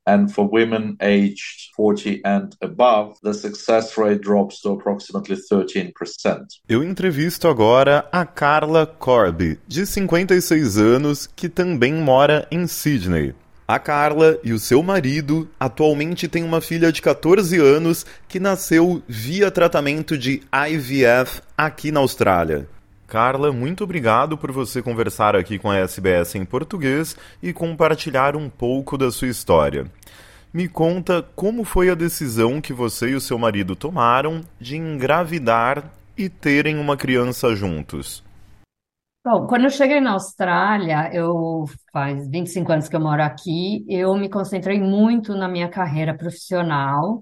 And 0.07 0.27
for 0.27 0.49
women 0.49 0.95
aged 1.01 1.71
40 1.75 2.21
and 2.25 2.55
above, 2.61 3.15
the 3.21 3.33
success 3.33 3.97
rate 3.97 4.21
drops 4.21 4.61
to 4.61 4.71
approximately 4.71 5.35
13%. 5.35 5.93
Eu 6.67 6.83
entrevisto 6.83 7.47
agora 7.47 8.07
a 8.11 8.25
Carla 8.25 8.85
Corby, 8.85 9.59
de 9.67 9.85
56 9.85 10.77
anos, 10.77 11.27
que 11.27 11.49
também 11.49 11.93
mora 11.93 12.47
em 12.51 12.67
Sydney. 12.67 13.33
A 13.65 13.79
Carla 13.79 14.37
e 14.43 14.51
o 14.51 14.59
seu 14.59 14.83
marido 14.83 15.49
atualmente 15.57 16.27
têm 16.27 16.43
uma 16.43 16.59
filha 16.59 16.91
de 16.91 17.01
14 17.01 17.57
anos 17.57 18.05
que 18.27 18.39
nasceu 18.39 19.01
via 19.07 19.49
tratamento 19.49 20.17
de 20.17 20.43
IVF 20.69 21.41
aqui 21.57 21.91
na 21.91 22.01
Austrália. 22.01 22.67
Carla, 23.07 23.51
muito 23.51 23.83
obrigado 23.83 24.37
por 24.37 24.51
você 24.51 24.81
conversar 24.81 25.35
aqui 25.35 25.59
com 25.59 25.69
a 25.69 25.77
SBS 25.77 26.35
em 26.35 26.45
português 26.45 27.15
e 27.41 27.53
compartilhar 27.53 28.35
um 28.35 28.49
pouco 28.49 28.97
da 28.97 29.11
sua 29.11 29.27
história. 29.27 29.85
Me 30.53 30.67
conta 30.67 31.21
como 31.35 31.63
foi 31.63 31.89
a 31.89 31.95
decisão 31.95 32.61
que 32.61 32.73
você 32.73 33.09
e 33.09 33.15
o 33.15 33.21
seu 33.21 33.37
marido 33.37 33.75
tomaram 33.75 34.41
de 34.59 34.77
engravidar 34.77 35.91
e 36.17 36.29
terem 36.29 36.77
uma 36.77 36.95
criança 36.95 37.55
juntos. 37.55 38.23
Bom, 39.25 39.47
quando 39.47 39.63
eu 39.63 39.69
cheguei 39.69 39.99
na 40.01 40.11
Austrália, 40.11 41.09
eu 41.13 41.65
faz 41.91 42.27
25 42.29 42.71
anos 42.71 42.89
que 42.89 42.95
eu 42.95 42.99
moro 42.99 43.23
aqui, 43.23 43.85
eu 43.87 44.15
me 44.15 44.29
concentrei 44.29 44.79
muito 44.79 45.33
na 45.33 45.47
minha 45.47 45.69
carreira 45.69 46.15
profissional 46.15 47.21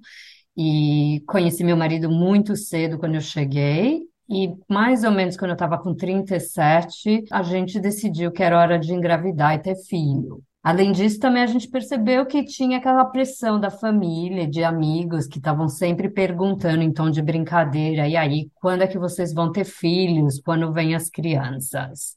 e 0.57 1.23
conheci 1.27 1.63
meu 1.63 1.77
marido 1.77 2.09
muito 2.09 2.55
cedo 2.55 2.97
quando 2.97 3.15
eu 3.15 3.21
cheguei 3.21 4.10
e 4.31 4.55
mais 4.69 5.03
ou 5.03 5.11
menos 5.11 5.35
quando 5.35 5.51
eu 5.51 5.55
estava 5.55 5.77
com 5.77 5.93
37, 5.93 7.25
a 7.29 7.43
gente 7.43 7.81
decidiu 7.81 8.31
que 8.31 8.41
era 8.41 8.57
hora 8.57 8.79
de 8.79 8.93
engravidar 8.93 9.55
e 9.55 9.59
ter 9.59 9.75
filho. 9.75 10.41
Além 10.63 10.93
disso, 10.93 11.19
também 11.19 11.43
a 11.43 11.47
gente 11.47 11.67
percebeu 11.67 12.25
que 12.25 12.45
tinha 12.45 12.77
aquela 12.77 13.03
pressão 13.03 13.59
da 13.59 13.69
família, 13.69 14.47
de 14.47 14.63
amigos 14.63 15.27
que 15.27 15.38
estavam 15.38 15.67
sempre 15.67 16.07
perguntando 16.07 16.81
em 16.81 16.93
tom 16.93 17.09
de 17.09 17.21
brincadeira: 17.21 18.07
e 18.07 18.15
aí, 18.15 18.50
quando 18.55 18.83
é 18.83 18.88
que 18.88 18.97
vocês 18.97 19.33
vão 19.33 19.51
ter 19.51 19.65
filhos? 19.65 20.39
Quando 20.39 20.71
vêm 20.71 20.95
as 20.95 21.09
crianças? 21.09 22.15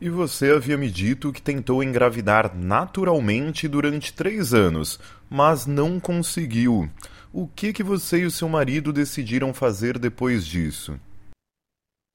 E 0.00 0.08
você 0.08 0.50
havia 0.50 0.78
me 0.78 0.90
dito 0.90 1.30
que 1.30 1.42
tentou 1.42 1.82
engravidar 1.82 2.56
naturalmente 2.56 3.68
durante 3.68 4.14
três 4.14 4.54
anos, 4.54 4.98
mas 5.28 5.66
não 5.66 6.00
conseguiu. 6.00 6.88
O 7.32 7.46
que 7.46 7.72
que 7.72 7.82
você 7.82 8.22
e 8.22 8.26
o 8.26 8.30
seu 8.30 8.48
marido 8.48 8.92
decidiram 8.92 9.54
fazer 9.54 10.00
depois 10.00 10.44
disso? 10.44 10.98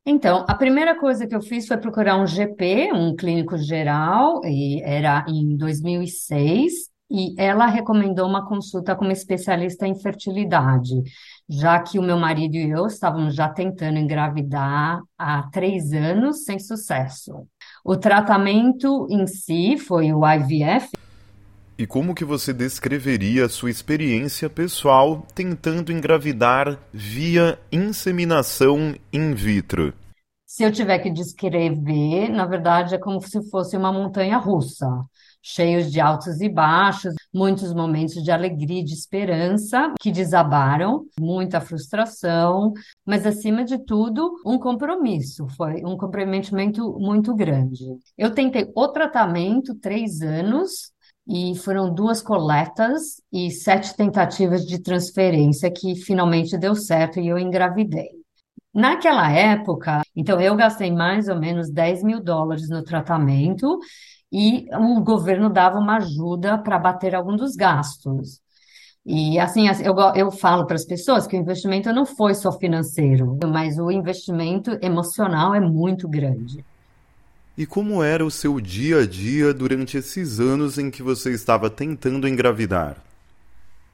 Então, 0.06 0.46
a 0.48 0.54
primeira 0.54 1.00
coisa 1.00 1.26
que 1.26 1.34
eu 1.34 1.42
fiz 1.42 1.66
foi 1.68 1.78
procurar 1.78 2.18
um 2.18 2.28
GP, 2.28 2.92
um 2.94 3.16
clínico 3.16 3.58
geral, 3.58 4.42
e 4.44 4.82
era 4.84 5.26
em 5.28 5.56
2006, 5.56 6.74
e 7.10 7.34
ela 7.38 7.66
recomendou 7.66 8.28
uma 8.28 8.46
consulta 8.46 8.96
com 8.96 9.06
uma 9.06 9.14
especialista 9.14 9.88
em 9.88 9.96
fertilidade, 9.96 11.02
já 11.48 11.80
que 11.80 11.98
o 11.98 12.04
meu 12.04 12.18
marido 12.18 12.56
e 12.56 12.70
eu 12.70 12.86
estávamos 12.86 13.36
já 13.36 13.48
tentando 13.48 13.98
engravidar 13.98 15.02
há 15.18 15.44
três 15.50 15.94
anos 15.94 16.44
sem 16.44 16.60
sucesso. 16.60 17.48
O 17.84 17.96
tratamento 17.96 19.08
em 19.10 19.26
si 19.26 19.78
foi 19.78 20.12
o 20.12 20.22
IVF, 20.28 20.90
e 21.78 21.86
como 21.86 22.16
que 22.16 22.24
você 22.24 22.54
descreveria 22.54 23.46
a 23.46 23.50
sua 23.50 23.70
experiência 23.70 24.50
pessoal 24.50 25.26
tentando 25.34 25.92
engravidar 25.92 26.80
via 26.94 27.60
inseminação 27.72 28.96
in 29.12 29.34
vitro? 29.34 29.94
Se 30.46 30.64
eu 30.64 30.72
tiver 30.72 31.00
que 31.00 31.10
descrever, 31.10 32.30
na 32.30 32.46
verdade 32.46 32.96
é 32.96 32.98
como 32.98 33.20
se 33.22 33.50
fosse 33.50 33.76
uma 33.76 33.92
montanha 33.92 34.38
russa, 34.38 34.88
cheios 35.48 35.92
de 35.92 36.00
altos 36.00 36.42
e 36.42 36.50
baixos, 36.50 37.14
muitos 37.32 37.72
momentos 37.72 38.24
de 38.24 38.32
alegria 38.32 38.80
e 38.80 38.84
de 38.84 38.94
esperança 38.94 39.94
que 40.00 40.12
desabaram, 40.12 41.06
muita 41.20 41.62
frustração, 41.62 42.74
mas 43.06 43.28
acima 43.28 43.64
de 43.64 43.78
tudo, 43.86 44.40
um 44.44 44.58
compromisso, 44.58 45.46
foi 45.58 45.84
um 45.86 45.96
comprometimento 45.96 46.98
muito 47.00 47.36
grande. 47.36 47.86
Eu 48.18 48.34
tentei 48.34 48.72
o 48.76 48.88
tratamento 48.88 49.76
três 49.76 50.22
anos, 50.22 50.92
e 51.28 51.56
foram 51.56 51.94
duas 51.94 52.22
coletas 52.22 53.22
e 53.32 53.50
sete 53.50 53.96
tentativas 53.96 54.66
de 54.66 54.80
transferência 54.80 55.72
que 55.72 55.96
finalmente 55.96 56.58
deu 56.58 56.76
certo 56.76 57.20
e 57.20 57.28
eu 57.28 57.38
engravidei. 57.38 58.10
Naquela 58.74 59.32
época, 59.32 60.02
então 60.16 60.40
eu 60.40 60.56
gastei 60.56 60.92
mais 60.92 61.28
ou 61.30 61.40
menos 61.40 61.72
10 61.72 62.04
mil 62.04 62.22
dólares 62.22 62.70
no 62.70 62.84
tratamento 62.84 63.80
e 64.32 64.68
o 64.76 65.02
governo 65.02 65.50
dava 65.50 65.80
uma 65.80 65.98
ajuda 65.98 66.58
para 66.58 66.78
bater 66.78 67.16
algum 67.16 67.36
dos 67.36 67.56
gastos. 67.56 68.42
E 69.06 69.40
assim, 69.40 69.68
eu, 69.84 69.96
eu 70.16 70.32
falo 70.32 70.66
para 70.66 70.76
as 70.76 70.86
pessoas 70.86 71.26
que 71.28 71.38
o 71.38 71.40
investimento 71.40 71.94
não 71.94 72.06
foi 72.06 72.34
só 72.34 72.52
financeiro, 72.52 73.38
mas 73.46 73.78
o 73.78 73.92
investimento 73.92 74.78
emocional 74.82 75.54
é 75.56 75.60
muito 75.60 76.08
grande. 76.08 76.66
E 77.58 77.66
como 77.66 78.04
era 78.04 78.26
o 78.26 78.30
seu 78.30 78.60
dia 78.60 79.00
a 79.00 79.08
dia 79.08 79.54
durante 79.54 79.96
esses 79.96 80.42
anos 80.42 80.78
em 80.78 80.92
que 80.92 81.02
você 81.02 81.32
estava 81.32 81.70
tentando 81.70 82.28
engravidar? 82.28 82.98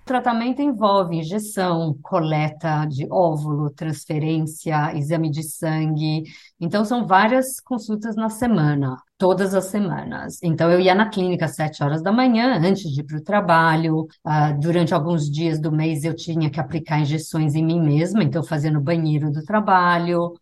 O 0.02 0.06
tratamento 0.06 0.64
envolve 0.64 1.16
injeção, 1.16 1.96
coleta 2.02 2.86
de 2.86 3.06
óvulo, 3.10 3.70
transferência, 3.70 4.98
exame 4.98 5.30
de 5.30 5.44
sangue. 5.44 6.24
Então, 6.60 6.84
são 6.84 7.06
várias 7.06 7.60
consultas 7.60 8.16
na 8.16 8.28
semana, 8.28 8.98
todas 9.16 9.54
as 9.54 9.66
semanas. 9.66 10.40
Então, 10.42 10.72
eu 10.72 10.80
ia 10.80 10.96
na 10.96 11.08
clínica 11.08 11.46
às 11.46 11.54
sete 11.56 11.84
horas 11.84 12.02
da 12.02 12.12
manhã, 12.12 12.60
antes 12.64 12.92
de 12.92 13.02
ir 13.02 13.04
para 13.04 13.18
o 13.18 13.24
trabalho. 13.24 14.08
Uh, 14.26 14.60
durante 14.60 14.92
alguns 14.92 15.30
dias 15.30 15.60
do 15.60 15.72
mês, 15.72 16.04
eu 16.04 16.16
tinha 16.16 16.50
que 16.50 16.60
aplicar 16.60 17.00
injeções 17.00 17.54
em 17.54 17.64
mim 17.64 17.80
mesma, 17.80 18.24
então, 18.24 18.42
no 18.74 18.82
banheiro 18.82 19.32
do 19.32 19.46
trabalho. 19.46 20.34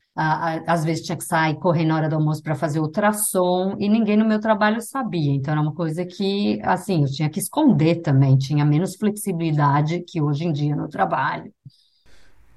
Às 0.67 0.83
vezes 0.83 1.05
tinha 1.05 1.17
que 1.17 1.23
sair 1.23 1.55
correndo 1.55 1.89
na 1.89 1.95
hora 1.95 2.09
do 2.09 2.15
almoço 2.15 2.43
para 2.43 2.53
fazer 2.53 2.79
ultrassom 2.79 3.75
e 3.79 3.87
ninguém 3.87 4.17
no 4.17 4.27
meu 4.27 4.39
trabalho 4.39 4.81
sabia. 4.81 5.33
Então 5.33 5.53
era 5.53 5.61
uma 5.61 5.73
coisa 5.73 6.05
que, 6.05 6.59
assim, 6.63 7.03
eu 7.03 7.07
tinha 7.07 7.29
que 7.29 7.39
esconder 7.39 8.01
também, 8.01 8.37
tinha 8.37 8.65
menos 8.65 8.97
flexibilidade 8.97 10.03
que 10.05 10.21
hoje 10.21 10.45
em 10.45 10.51
dia 10.51 10.75
no 10.75 10.89
trabalho. 10.89 11.53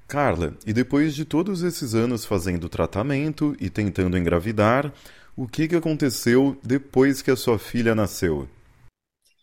Carla, 0.07 0.53
e 0.65 0.73
depois 0.73 1.15
de 1.15 1.23
todos 1.23 1.63
esses 1.63 1.95
anos 1.95 2.25
fazendo 2.25 2.67
tratamento 2.67 3.55
e 3.59 3.69
tentando 3.69 4.17
engravidar, 4.17 4.91
o 5.35 5.47
que, 5.47 5.67
que 5.67 5.75
aconteceu 5.75 6.57
depois 6.61 7.21
que 7.21 7.31
a 7.31 7.35
sua 7.35 7.57
filha 7.57 7.95
nasceu? 7.95 8.47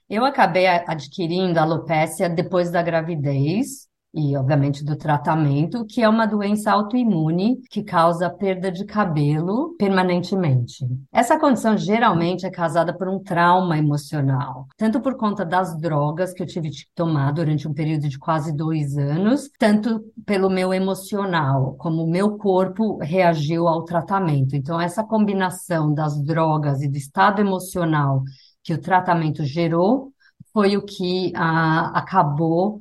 Eu 0.09 0.25
acabei 0.25 0.67
adquirindo 0.67 1.59
alopecia 1.59 2.29
depois 2.29 2.71
da 2.71 2.83
gravidez 2.83 3.90
e, 4.13 4.37
obviamente, 4.37 4.85
do 4.85 4.97
tratamento, 4.97 5.85
que 5.85 6.03
é 6.03 6.09
uma 6.09 6.27
doença 6.27 6.73
autoimune 6.73 7.61
que 7.71 7.83
causa 7.83 8.29
perda 8.29 8.71
de 8.71 8.85
cabelo 8.85 9.75
permanentemente. 9.79 10.85
Essa 11.13 11.39
condição 11.39 11.77
geralmente 11.77 12.45
é 12.45 12.51
causada 12.51 12.97
por 12.97 13.09
um 13.09 13.21
trauma 13.21 13.79
emocional, 13.79 14.67
tanto 14.77 15.01
por 15.01 15.17
conta 15.17 15.45
das 15.45 15.77
drogas 15.79 16.33
que 16.33 16.43
eu 16.43 16.47
tive 16.47 16.71
que 16.71 16.85
tomar 16.95 17.33
durante 17.33 17.69
um 17.69 17.73
período 17.73 18.09
de 18.09 18.19
quase 18.19 18.53
dois 18.53 18.97
anos, 18.97 19.49
tanto 19.59 20.01
pelo 20.27 20.51
meu 20.51 20.75
emocional, 20.75 21.77
como 21.79 22.03
o 22.03 22.11
meu 22.11 22.37
corpo 22.37 22.99
reagiu 22.99 23.69
ao 23.69 23.85
tratamento. 23.85 24.57
Então, 24.57 24.81
essa 24.81 25.05
combinação 25.05 25.95
das 25.95 26.21
drogas 26.21 26.83
e 26.83 26.89
do 26.89 26.97
estado 26.97 27.41
emocional 27.41 28.23
que 28.63 28.75
o 28.75 28.81
tratamento 28.81 29.45
gerou 29.45 30.13
foi 30.53 30.77
o 30.77 30.83
que 30.83 31.33
ah, 31.37 31.93
acabou 31.95 32.81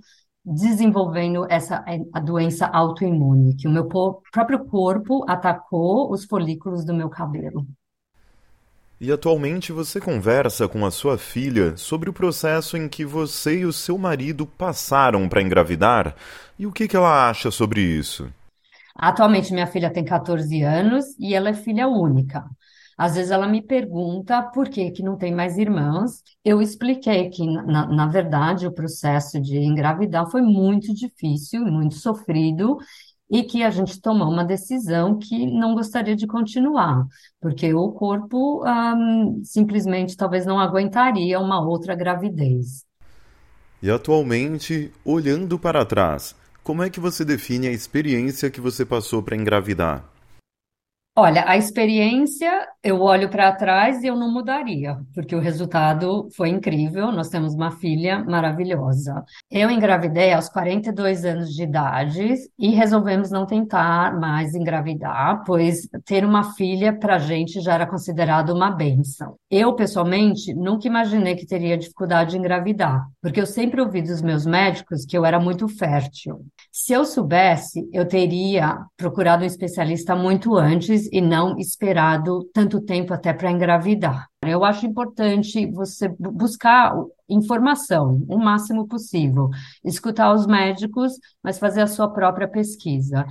desenvolvendo 0.49 1.45
essa 1.49 1.85
a 2.13 2.19
doença 2.19 2.65
autoimune, 2.65 3.55
que 3.55 3.67
o 3.67 3.71
meu 3.71 3.87
próprio 3.87 4.65
corpo 4.65 5.23
atacou 5.29 6.11
os 6.11 6.25
folículos 6.25 6.83
do 6.83 6.93
meu 6.93 7.09
cabelo. 7.09 7.65
E 8.99 9.11
atualmente 9.11 9.71
você 9.71 10.01
conversa 10.01 10.67
com 10.67 10.85
a 10.85 10.91
sua 10.91 11.17
filha 11.17 11.77
sobre 11.77 12.09
o 12.09 12.13
processo 12.13 12.75
em 12.75 12.89
que 12.89 13.05
você 13.05 13.59
e 13.59 13.65
o 13.65 13.71
seu 13.71 13.97
marido 13.97 14.45
passaram 14.45 15.29
para 15.29 15.41
engravidar 15.41 16.15
e 16.57 16.67
o 16.67 16.71
que, 16.71 16.85
que 16.85 16.97
ela 16.97 17.29
acha 17.29 17.49
sobre 17.49 17.79
isso? 17.79 18.29
Atualmente 18.93 19.53
minha 19.53 19.67
filha 19.67 19.89
tem 19.89 20.03
14 20.03 20.61
anos 20.61 21.05
e 21.17 21.33
ela 21.33 21.49
é 21.49 21.53
filha 21.53 21.87
única. 21.87 22.43
Às 22.99 23.15
vezes 23.15 23.31
ela 23.31 23.47
me 23.47 23.61
pergunta 23.61 24.43
por 24.43 24.67
que 24.67 24.91
que 24.91 25.01
não 25.01 25.15
tem 25.15 25.33
mais 25.33 25.57
irmãos. 25.57 26.21
Eu 26.43 26.61
expliquei 26.61 27.29
que, 27.29 27.47
na, 27.47 27.87
na 27.87 28.07
verdade, 28.07 28.67
o 28.67 28.73
processo 28.73 29.39
de 29.39 29.57
engravidar 29.57 30.29
foi 30.29 30.41
muito 30.41 30.93
difícil, 30.93 31.61
muito 31.65 31.95
sofrido, 31.95 32.77
e 33.31 33.41
que 33.43 33.63
a 33.63 33.69
gente 33.69 34.01
tomou 34.01 34.29
uma 34.29 34.43
decisão 34.43 35.17
que 35.17 35.45
não 35.45 35.75
gostaria 35.75 36.13
de 36.13 36.27
continuar, 36.27 37.05
porque 37.39 37.73
o 37.73 37.89
corpo 37.93 38.65
um, 38.65 39.41
simplesmente 39.45 40.17
talvez 40.17 40.45
não 40.45 40.59
aguentaria 40.59 41.39
uma 41.39 41.65
outra 41.65 41.95
gravidez. 41.95 42.83
E 43.81 43.89
atualmente, 43.89 44.91
olhando 45.05 45.57
para 45.57 45.85
trás, 45.85 46.35
como 46.61 46.83
é 46.83 46.89
que 46.89 46.99
você 46.99 47.23
define 47.23 47.69
a 47.69 47.71
experiência 47.71 48.51
que 48.51 48.59
você 48.59 48.83
passou 48.83 49.23
para 49.23 49.37
engravidar? 49.37 50.03
Olha, 51.21 51.43
a 51.45 51.57
experiência, 51.57 52.65
eu 52.81 53.01
olho 53.01 53.27
para 53.27 53.51
trás 53.51 54.01
e 54.01 54.07
eu 54.07 54.15
não 54.15 54.31
mudaria, 54.31 54.95
porque 55.13 55.35
o 55.35 55.39
resultado 55.41 56.29
foi 56.33 56.47
incrível. 56.47 57.11
Nós 57.11 57.27
temos 57.27 57.53
uma 57.53 57.71
filha 57.71 58.23
maravilhosa. 58.23 59.25
Eu 59.51 59.69
engravidei 59.69 60.31
aos 60.31 60.47
42 60.47 61.25
anos 61.25 61.49
de 61.49 61.63
idade 61.63 62.35
e 62.57 62.69
resolvemos 62.69 63.31
não 63.31 63.45
tentar 63.45 64.17
mais 64.17 64.55
engravidar, 64.55 65.43
pois 65.45 65.89
ter 66.05 66.23
uma 66.23 66.53
filha 66.53 66.97
para 66.97 67.15
a 67.15 67.19
gente 67.19 67.59
já 67.59 67.73
era 67.73 67.85
considerado 67.85 68.51
uma 68.51 68.71
benção. 68.71 69.35
Eu, 69.51 69.75
pessoalmente, 69.75 70.53
nunca 70.53 70.87
imaginei 70.87 71.35
que 71.35 71.45
teria 71.45 71.77
dificuldade 71.77 72.31
de 72.31 72.37
engravidar, 72.37 73.05
porque 73.21 73.41
eu 73.41 73.45
sempre 73.45 73.81
ouvi 73.81 74.01
dos 74.01 74.21
meus 74.21 74.45
médicos 74.45 75.05
que 75.05 75.17
eu 75.17 75.25
era 75.25 75.37
muito 75.37 75.67
fértil. 75.67 76.45
Se 76.81 76.93
eu 76.93 77.03
soubesse, 77.03 77.89
eu 77.91 78.07
teria 78.07 78.85
procurado 78.95 79.43
um 79.43 79.45
especialista 79.45 80.15
muito 80.15 80.55
antes 80.55 81.09
e 81.11 81.19
não 81.19 81.57
esperado 81.59 82.49
tanto 82.53 82.79
tempo 82.79 83.13
até 83.13 83.33
para 83.33 83.51
engravidar. 83.51 84.27
Eu 84.41 84.63
acho 84.63 84.85
importante 84.85 85.69
você 85.69 86.07
buscar 86.17 86.93
informação 87.27 88.23
o 88.29 88.39
máximo 88.39 88.87
possível, 88.87 89.49
escutar 89.83 90.33
os 90.33 90.47
médicos, 90.47 91.11
mas 91.43 91.59
fazer 91.59 91.81
a 91.81 91.87
sua 91.87 92.07
própria 92.13 92.47
pesquisa. 92.47 93.25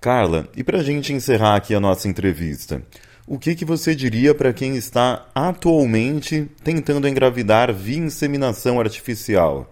Carla, 0.00 0.46
e 0.56 0.62
para 0.62 0.78
a 0.78 0.82
gente 0.84 1.12
encerrar 1.12 1.56
aqui 1.56 1.74
a 1.74 1.80
nossa 1.80 2.06
entrevista, 2.06 2.80
o 3.26 3.40
que, 3.40 3.56
que 3.56 3.64
você 3.64 3.92
diria 3.92 4.36
para 4.36 4.52
quem 4.52 4.76
está 4.76 5.26
atualmente 5.34 6.48
tentando 6.62 7.08
engravidar 7.08 7.74
via 7.74 7.98
inseminação 7.98 8.78
artificial? 8.78 9.68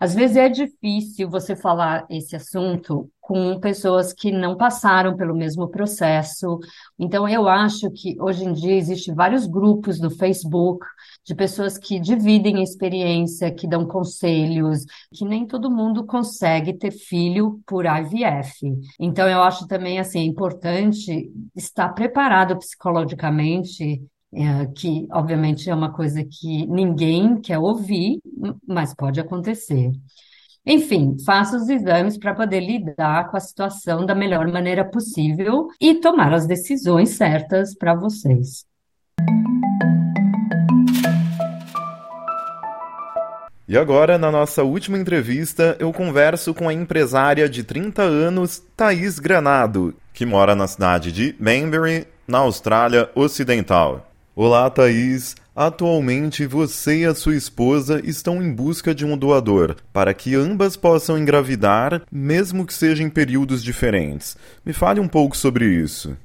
Às 0.00 0.14
vezes 0.14 0.36
é 0.36 0.48
difícil 0.48 1.28
você 1.28 1.56
falar 1.56 2.06
esse 2.08 2.36
assunto 2.36 3.10
com 3.20 3.60
pessoas 3.60 4.12
que 4.12 4.32
não 4.32 4.56
passaram 4.56 5.14
pelo 5.14 5.36
mesmo 5.36 5.68
processo. 5.68 6.58
Então, 6.98 7.28
eu 7.28 7.46
acho 7.46 7.90
que 7.90 8.16
hoje 8.18 8.44
em 8.44 8.54
dia 8.54 8.74
existem 8.74 9.14
vários 9.14 9.46
grupos 9.46 10.00
no 10.00 10.10
Facebook 10.10 10.86
de 11.26 11.34
pessoas 11.34 11.76
que 11.76 12.00
dividem 12.00 12.56
a 12.56 12.62
experiência, 12.62 13.52
que 13.52 13.68
dão 13.68 13.86
conselhos, 13.86 14.84
que 15.12 15.26
nem 15.26 15.46
todo 15.46 15.70
mundo 15.70 16.06
consegue 16.06 16.72
ter 16.72 16.90
filho 16.90 17.60
por 17.66 17.84
IVF. 17.84 18.74
Então, 18.98 19.28
eu 19.28 19.42
acho 19.42 19.66
também 19.66 19.98
assim 19.98 20.20
importante 20.20 21.30
estar 21.54 21.90
preparado 21.90 22.56
psicologicamente 22.56 24.02
é, 24.32 24.66
que 24.66 25.06
obviamente 25.10 25.70
é 25.70 25.74
uma 25.74 25.92
coisa 25.92 26.22
que 26.22 26.66
ninguém 26.66 27.40
quer 27.40 27.58
ouvir, 27.58 28.20
mas 28.66 28.94
pode 28.94 29.20
acontecer. 29.20 29.92
Enfim, 30.66 31.16
faça 31.24 31.56
os 31.56 31.68
exames 31.68 32.18
para 32.18 32.34
poder 32.34 32.60
lidar 32.60 33.30
com 33.30 33.36
a 33.38 33.40
situação 33.40 34.04
da 34.04 34.14
melhor 34.14 34.46
maneira 34.48 34.84
possível 34.84 35.68
e 35.80 35.94
tomar 35.94 36.34
as 36.34 36.46
decisões 36.46 37.10
certas 37.10 37.74
para 37.74 37.94
vocês. 37.94 38.66
E 43.66 43.76
agora, 43.76 44.16
na 44.16 44.30
nossa 44.30 44.62
última 44.62 44.98
entrevista, 44.98 45.76
eu 45.78 45.92
converso 45.92 46.54
com 46.54 46.68
a 46.68 46.72
empresária 46.72 47.48
de 47.48 47.62
30 47.62 48.02
anos, 48.02 48.62
Thaís 48.74 49.18
Granado, 49.18 49.94
que 50.14 50.24
mora 50.24 50.54
na 50.54 50.66
cidade 50.66 51.12
de 51.12 51.34
Banbury, 51.38 52.06
na 52.26 52.38
Austrália 52.38 53.10
Ocidental. 53.14 54.07
Olá, 54.40 54.70
Thaís. 54.70 55.34
Atualmente 55.52 56.46
você 56.46 56.98
e 56.98 57.04
a 57.04 57.12
sua 57.12 57.34
esposa 57.34 58.00
estão 58.04 58.40
em 58.40 58.54
busca 58.54 58.94
de 58.94 59.04
um 59.04 59.18
doador 59.18 59.74
para 59.92 60.14
que 60.14 60.36
ambas 60.36 60.76
possam 60.76 61.18
engravidar, 61.18 62.02
mesmo 62.08 62.64
que 62.64 62.72
sejam 62.72 63.04
em 63.04 63.10
períodos 63.10 63.64
diferentes. 63.64 64.36
Me 64.64 64.72
fale 64.72 65.00
um 65.00 65.08
pouco 65.08 65.36
sobre 65.36 65.64
isso. 65.64 66.16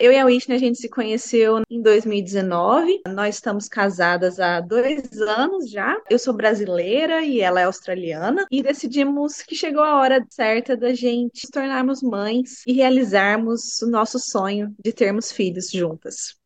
Eu 0.00 0.10
e 0.10 0.18
a 0.18 0.24
Whitney, 0.24 0.56
a 0.56 0.58
gente 0.58 0.78
se 0.78 0.88
conheceu 0.88 1.62
em 1.70 1.80
2019. 1.80 3.02
Nós 3.06 3.36
estamos 3.36 3.68
casadas 3.68 4.40
há 4.40 4.60
dois 4.60 5.12
anos 5.20 5.70
já. 5.70 5.96
Eu 6.10 6.18
sou 6.18 6.34
brasileira 6.34 7.22
e 7.22 7.40
ela 7.40 7.60
é 7.60 7.64
australiana. 7.66 8.46
E 8.50 8.64
decidimos 8.64 9.42
que 9.42 9.54
chegou 9.54 9.84
a 9.84 10.00
hora 10.00 10.26
certa 10.28 10.76
da 10.76 10.92
gente 10.92 11.42
nos 11.44 11.50
tornarmos 11.52 12.02
mães 12.02 12.64
e 12.66 12.72
realizarmos 12.72 13.80
o 13.80 13.86
nosso 13.86 14.18
sonho 14.18 14.74
de 14.84 14.92
termos 14.92 15.30
filhos 15.30 15.70
juntas. 15.70 16.41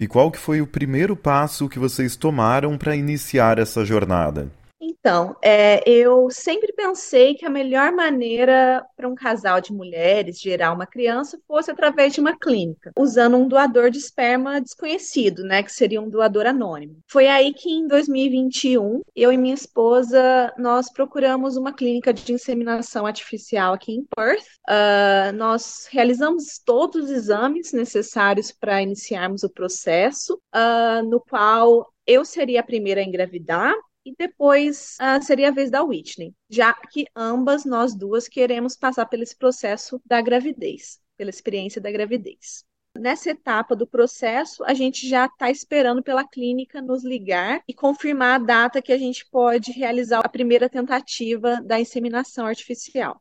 E 0.00 0.06
qual 0.06 0.30
que 0.30 0.38
foi 0.38 0.60
o 0.60 0.66
primeiro 0.66 1.16
passo 1.16 1.68
que 1.68 1.78
vocês 1.78 2.14
tomaram 2.14 2.78
para 2.78 2.94
iniciar 2.94 3.58
essa 3.58 3.84
jornada? 3.84 4.48
Então, 4.80 5.36
é, 5.42 5.82
eu 5.88 6.28
sempre 6.30 6.72
pensei 6.72 7.34
que 7.34 7.44
a 7.44 7.50
melhor 7.50 7.90
maneira 7.92 8.84
para 8.96 9.08
um 9.08 9.14
casal 9.14 9.60
de 9.60 9.72
mulheres 9.72 10.40
gerar 10.40 10.72
uma 10.72 10.86
criança 10.86 11.38
fosse 11.48 11.70
através 11.70 12.12
de 12.12 12.20
uma 12.20 12.36
clínica, 12.36 12.92
usando 12.96 13.36
um 13.36 13.48
doador 13.48 13.90
de 13.90 13.98
esperma 13.98 14.60
desconhecido, 14.60 15.42
né, 15.42 15.62
que 15.62 15.72
seria 15.72 16.00
um 16.00 16.08
doador 16.08 16.46
anônimo. 16.46 16.98
Foi 17.08 17.26
aí 17.26 17.52
que 17.52 17.70
em 17.70 17.88
2021, 17.88 19.02
eu 19.16 19.32
e 19.32 19.36
minha 19.36 19.54
esposa, 19.54 20.52
nós 20.56 20.92
procuramos 20.92 21.56
uma 21.56 21.72
clínica 21.72 22.12
de 22.12 22.32
inseminação 22.32 23.04
artificial 23.04 23.74
aqui 23.74 23.92
em 23.92 24.06
Perth. 24.14 24.44
Uh, 24.68 25.32
nós 25.36 25.88
realizamos 25.90 26.60
todos 26.64 27.04
os 27.04 27.10
exames 27.10 27.72
necessários 27.72 28.52
para 28.52 28.80
iniciarmos 28.80 29.42
o 29.42 29.50
processo, 29.50 30.40
uh, 30.54 31.02
no 31.08 31.20
qual 31.20 31.92
eu 32.06 32.24
seria 32.24 32.60
a 32.60 32.64
primeira 32.64 33.00
a 33.00 33.04
engravidar 33.04 33.74
e 34.08 34.14
depois 34.18 34.96
uh, 35.02 35.22
seria 35.22 35.48
a 35.48 35.52
vez 35.52 35.70
da 35.70 35.82
Whitney, 35.82 36.34
já 36.48 36.72
que 36.72 37.04
ambas 37.14 37.66
nós 37.66 37.94
duas 37.94 38.26
queremos 38.26 38.74
passar 38.74 39.04
pelo 39.04 39.22
esse 39.22 39.36
processo 39.36 40.00
da 40.06 40.22
gravidez, 40.22 40.98
pela 41.14 41.28
experiência 41.28 41.78
da 41.78 41.92
gravidez. 41.92 42.64
Nessa 42.98 43.30
etapa 43.30 43.76
do 43.76 43.86
processo, 43.86 44.64
a 44.64 44.72
gente 44.72 45.06
já 45.06 45.26
está 45.26 45.50
esperando 45.50 46.02
pela 46.02 46.26
clínica 46.26 46.80
nos 46.80 47.04
ligar 47.04 47.62
e 47.68 47.74
confirmar 47.74 48.36
a 48.40 48.44
data 48.44 48.80
que 48.80 48.92
a 48.92 48.98
gente 48.98 49.26
pode 49.30 49.72
realizar 49.72 50.20
a 50.24 50.28
primeira 50.28 50.70
tentativa 50.70 51.60
da 51.62 51.78
inseminação 51.78 52.46
artificial. 52.46 53.20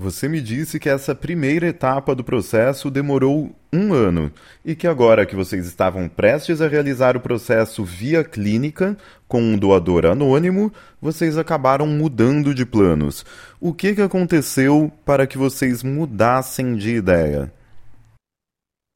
Você 0.00 0.28
me 0.28 0.40
disse 0.40 0.78
que 0.78 0.88
essa 0.88 1.12
primeira 1.12 1.66
etapa 1.66 2.14
do 2.14 2.22
processo 2.22 2.88
demorou 2.88 3.50
um 3.72 3.92
ano 3.92 4.32
e 4.64 4.76
que 4.76 4.86
agora 4.86 5.26
que 5.26 5.34
vocês 5.34 5.66
estavam 5.66 6.08
prestes 6.08 6.60
a 6.60 6.68
realizar 6.68 7.16
o 7.16 7.20
processo 7.20 7.84
via 7.84 8.22
clínica 8.22 8.96
com 9.26 9.42
um 9.42 9.58
doador 9.58 10.06
anônimo, 10.06 10.72
vocês 11.00 11.36
acabaram 11.36 11.84
mudando 11.84 12.54
de 12.54 12.64
planos. 12.64 13.26
O 13.60 13.74
que, 13.74 13.92
que 13.92 14.00
aconteceu 14.00 14.92
para 15.04 15.26
que 15.26 15.36
vocês 15.36 15.82
mudassem 15.82 16.76
de 16.76 16.94
ideia? 16.94 17.52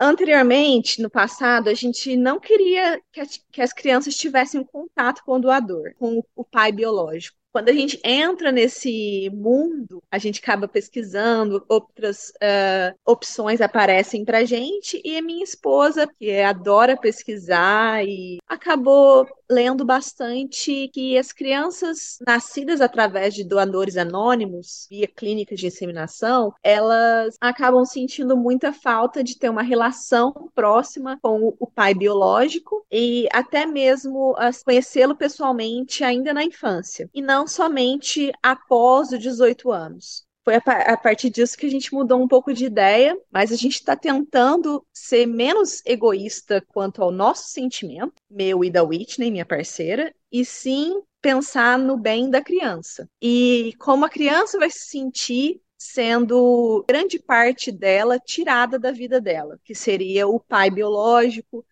Anteriormente, 0.01 1.03
no 1.03 1.11
passado, 1.11 1.69
a 1.69 1.75
gente 1.75 2.17
não 2.17 2.39
queria 2.39 3.01
que 3.13 3.21
as, 3.21 3.41
que 3.51 3.61
as 3.61 3.73
crianças 3.73 4.15
tivessem 4.17 4.63
contato 4.63 5.25
com 5.25 5.33
o 5.33 5.41
doador, 5.41 5.95
com 5.99 6.23
o 6.37 6.45
pai 6.45 6.71
biológico. 6.71 7.42
Quando 7.53 7.69
a 7.69 7.73
gente 7.73 8.01
entra 8.03 8.51
nesse 8.51 9.31
mundo, 9.35 10.03
a 10.11 10.17
gente 10.17 10.41
acaba 10.41 10.67
pesquisando, 10.67 11.65
outras 11.69 12.31
uh, 12.31 12.97
opções 13.05 13.61
aparecem 13.61 14.25
para 14.25 14.45
gente, 14.45 15.01
e 15.05 15.19
a 15.19 15.23
minha 15.23 15.45
esposa, 15.45 16.09
que 16.19 16.41
adora 16.41 16.97
pesquisar, 16.97 18.03
e 18.07 18.39
acabou 18.49 19.29
lendo 19.53 19.85
bastante 19.85 20.89
que 20.89 21.19
as 21.19 21.31
crianças 21.33 22.19
nascidas 22.27 22.81
através 22.81 23.35
de 23.35 23.45
doadores 23.45 23.97
anônimos, 23.97 24.87
via 24.91 25.07
clínicas 25.07 25.61
de 25.61 25.67
inseminação, 25.67 26.55
elas 26.63 27.37
acabam 27.41 27.85
sentindo 27.85 28.37
muita 28.37 28.73
falta 28.73 29.23
de 29.23 29.39
ter 29.39 29.51
uma 29.51 29.63
relação 29.63 30.51
próxima 30.55 31.19
com 31.23 31.55
o 31.61 31.67
pai 31.67 31.95
biológico 31.95 32.85
e 32.91 33.29
até 33.33 33.67
mesmo 33.67 34.35
conhecê-lo 34.65 35.15
pessoalmente 35.15 36.03
ainda 36.03 36.33
na 36.33 36.43
infância, 36.43 37.09
e 37.13 37.21
não 37.21 37.47
somente 37.47 38.33
após 38.43 39.13
os 39.13 39.19
18 39.19 39.71
anos. 39.71 40.25
Foi 40.45 40.57
a, 40.57 40.97
partir 40.97 41.31
disso 41.31 41.57
que 41.57 41.67
a 41.67 41.71
gente 41.71 41.95
mudou 41.95 42.21
um 42.21 42.27
pouco 42.27 42.53
de 42.53 42.65
ideia, 42.65 43.17
mas 43.31 43.53
a 43.53 43.57
gente 43.57 43.75
está 43.75 43.95
tentando 43.95 44.85
ser 44.93 45.25
menos 45.25 45.81
egoísta 45.87 46.61
quanto 46.61 47.01
ao 47.01 47.13
nosso 47.13 47.49
sentimento, 47.51 48.15
meu 48.29 48.65
e 48.65 48.71
da 48.71 48.83
Whitney, 48.83 49.31
minha 49.31 49.47
parceira, 49.47 50.13
e 50.33 50.45
sim 50.45 51.01
pensar 51.21 51.79
no 51.79 51.97
bem 51.97 52.29
da 52.29 52.43
criança. 52.43 53.09
E 53.23 53.73
como 53.79 54.05
a 54.05 54.11
criança 54.11 54.59
vai 54.59 54.69
se 54.69 54.87
sentir 54.87 55.61
sendo 55.79 56.85
grande 56.89 57.19
parte 57.19 57.71
dela 57.71 58.19
tirada 58.19 58.79
da 58.79 58.93
vida 58.93 59.21
dela, 59.21 59.59
que 59.65 59.75
seria 59.75 60.27
o 60.27 60.41
pai 60.41 60.71
biológico, 60.71 61.65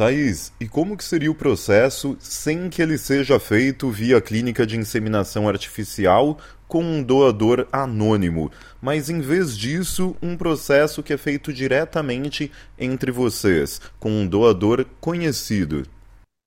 Thaís, 0.00 0.50
e 0.58 0.66
como 0.66 0.96
que 0.96 1.04
seria 1.04 1.30
o 1.30 1.34
processo 1.34 2.16
sem 2.20 2.70
que 2.70 2.80
ele 2.80 2.96
seja 2.96 3.38
feito 3.38 3.90
via 3.90 4.18
clínica 4.18 4.66
de 4.66 4.78
inseminação 4.78 5.46
artificial 5.46 6.38
com 6.66 6.82
um 6.82 7.02
doador 7.02 7.68
anônimo, 7.70 8.50
mas 8.80 9.10
em 9.10 9.20
vez 9.20 9.54
disso, 9.58 10.16
um 10.22 10.38
processo 10.38 11.02
que 11.02 11.12
é 11.12 11.18
feito 11.18 11.52
diretamente 11.52 12.50
entre 12.78 13.10
vocês, 13.10 13.78
com 13.98 14.10
um 14.10 14.26
doador 14.26 14.86
conhecido? 15.02 15.82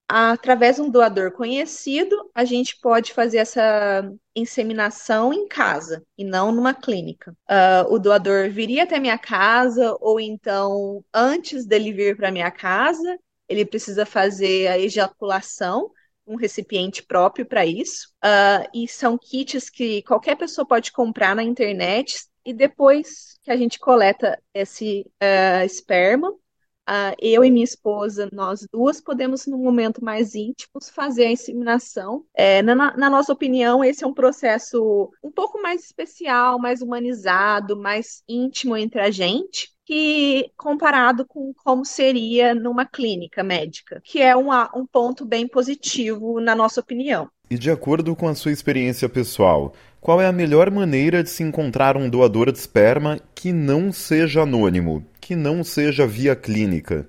Através 0.10 0.78
de 0.78 0.82
um 0.82 0.90
doador 0.90 1.32
conhecido, 1.32 2.32
a 2.34 2.46
gente 2.46 2.80
pode 2.82 3.14
fazer 3.14 3.38
essa 3.38 4.12
inseminação 4.36 5.32
em 5.32 5.48
casa 5.48 6.02
e 6.18 6.26
não 6.26 6.52
numa 6.52 6.74
clínica. 6.74 7.36
Uh, 7.48 7.94
o 7.94 8.00
doador 8.00 8.50
viria 8.50 8.82
até 8.82 9.00
minha 9.00 9.18
casa, 9.20 9.96
ou 10.02 10.20
então, 10.20 11.06
antes 11.14 11.68
dele 11.68 11.94
vir 11.94 12.18
para 12.18 12.32
minha 12.32 12.50
casa, 12.50 13.16
ele 13.48 13.66
precisa 13.66 14.06
fazer 14.06 14.68
a 14.68 14.80
ejaculação, 14.80 15.92
um 16.26 16.36
recipiente 16.36 17.04
próprio 17.04 17.46
para 17.46 17.66
isso. 17.66 18.10
Uh, 18.24 18.70
e 18.74 18.88
são 18.88 19.18
kits 19.18 19.70
que 19.70 20.02
qualquer 20.04 20.38
pessoa 20.38 20.66
pode 20.66 20.92
comprar 20.92 21.36
na 21.36 21.44
internet. 21.44 22.26
E 22.46 22.54
depois 22.54 23.38
que 23.42 23.52
a 23.52 23.56
gente 23.56 23.80
coleta 23.80 24.42
esse 24.54 25.06
uh, 25.22 25.66
esperma, 25.66 26.30
uh, 26.32 27.16
eu 27.20 27.44
e 27.44 27.52
minha 27.52 27.64
esposa, 27.64 28.30
nós 28.32 28.66
duas, 28.72 29.02
podemos, 29.02 29.46
no 29.46 29.58
momento 29.58 30.04
mais 30.04 30.36
íntimo, 30.36 30.72
fazer 30.94 31.26
a 31.26 31.32
inseminação. 31.32 32.26
É, 32.34 32.62
na, 32.62 32.76
na, 32.76 33.10
nossa 33.10 33.34
opinião, 33.34 33.84
esse 33.84 34.04
é 34.04 34.08
um 34.08 34.14
processo 34.14 35.12
um 35.22 35.32
pouco 35.32 35.62
mais 35.62 35.84
especial, 35.84 36.60
mais 36.60 36.82
humanizado, 36.82 37.78
mais 37.78 38.24
íntimo 38.28 38.76
entre 38.78 39.02
a 39.02 39.12
gente 39.12 39.73
que 39.86 40.52
comparado 40.58 41.26
com 41.26 41.54
como 41.64 41.86
seria 41.86 42.56
numa 42.56 42.86
clínica 42.86 43.44
médica, 43.44 44.02
que 44.04 44.22
é 44.22 44.36
um, 44.36 44.50
um 44.76 44.86
ponto 44.86 45.26
bem 45.26 45.48
positivo 45.48 46.40
na 46.40 46.56
nossa 46.56 46.80
opinião. 46.80 47.30
E 47.50 47.58
de 47.58 47.70
acordo 47.70 48.16
com 48.16 48.28
a 48.28 48.36
sua 48.36 48.52
experiência 48.52 49.08
pessoal, 49.08 49.74
qual 50.00 50.20
é 50.20 50.26
a 50.26 50.32
melhor 50.32 50.72
maneira 50.72 51.24
de 51.24 51.30
se 51.30 51.44
encontrar 51.44 51.96
um 51.96 52.10
doador 52.10 52.52
de 52.52 52.58
esperma 52.58 53.20
que 53.36 53.54
não 53.54 53.92
seja 53.92 54.42
anônimo, 54.42 55.06
que 55.22 55.36
não 55.36 55.64
seja 55.64 56.08
via 56.08 56.36
clínica? 56.36 57.08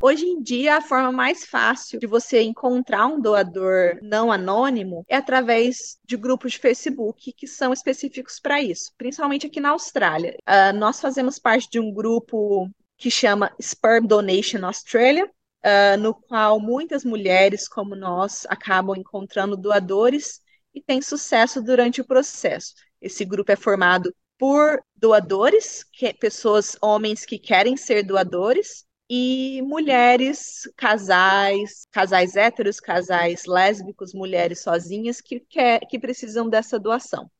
Hoje 0.00 0.26
em 0.26 0.42
dia, 0.42 0.76
a 0.76 0.80
forma 0.82 1.10
mais 1.10 1.46
fácil 1.46 1.98
de 1.98 2.06
você 2.06 2.42
encontrar 2.42 3.06
um 3.06 3.18
doador 3.18 3.98
não 4.02 4.30
anônimo 4.30 5.04
é 5.08 5.16
através 5.16 5.98
de 6.04 6.18
grupos 6.18 6.52
de 6.52 6.58
Facebook 6.58 7.32
que 7.32 7.46
são 7.46 7.72
específicos 7.72 8.38
para 8.38 8.60
isso, 8.60 8.92
principalmente 8.98 9.46
aqui 9.46 9.58
na 9.58 9.70
Austrália. 9.70 10.36
Uh, 10.46 10.76
nós 10.76 11.00
fazemos 11.00 11.38
parte 11.38 11.70
de 11.70 11.80
um 11.80 11.92
grupo 11.92 12.70
que 12.98 13.10
chama 13.10 13.50
Sperm 13.60 14.06
Donation 14.06 14.66
Australia, 14.66 15.24
uh, 15.26 15.98
no 15.98 16.14
qual 16.14 16.60
muitas 16.60 17.02
mulheres 17.02 17.66
como 17.66 17.96
nós 17.96 18.46
acabam 18.50 18.94
encontrando 18.96 19.56
doadores 19.56 20.42
e 20.74 20.82
têm 20.82 21.00
sucesso 21.00 21.62
durante 21.62 22.02
o 22.02 22.06
processo. 22.06 22.74
Esse 23.00 23.24
grupo 23.24 23.50
é 23.50 23.56
formado 23.56 24.14
por 24.38 24.82
doadores, 24.94 25.84
que, 25.90 26.12
pessoas, 26.12 26.76
homens 26.82 27.24
que 27.24 27.38
querem 27.38 27.78
ser 27.78 28.02
doadores, 28.02 28.84
e 29.08 29.62
mulheres, 29.62 30.68
casais, 30.76 31.86
casais 31.92 32.36
héteros, 32.36 32.80
casais 32.80 33.44
lésbicos, 33.46 34.12
mulheres 34.12 34.60
sozinhas 34.62 35.20
que, 35.20 35.40
quer, 35.40 35.80
que 35.88 35.98
precisam 35.98 36.48
dessa 36.48 36.78
doação. 36.78 37.30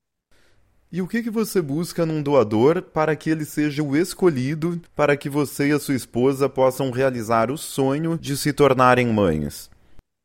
E 0.90 1.02
o 1.02 1.08
que, 1.08 1.22
que 1.22 1.30
você 1.30 1.60
busca 1.60 2.06
num 2.06 2.22
doador 2.22 2.80
para 2.80 3.16
que 3.16 3.28
ele 3.28 3.44
seja 3.44 3.82
o 3.82 3.96
escolhido 3.96 4.80
para 4.94 5.16
que 5.16 5.28
você 5.28 5.68
e 5.68 5.72
a 5.72 5.80
sua 5.80 5.96
esposa 5.96 6.48
possam 6.48 6.90
realizar 6.90 7.50
o 7.50 7.58
sonho 7.58 8.16
de 8.16 8.36
se 8.36 8.52
tornarem 8.52 9.08
mães? 9.08 9.68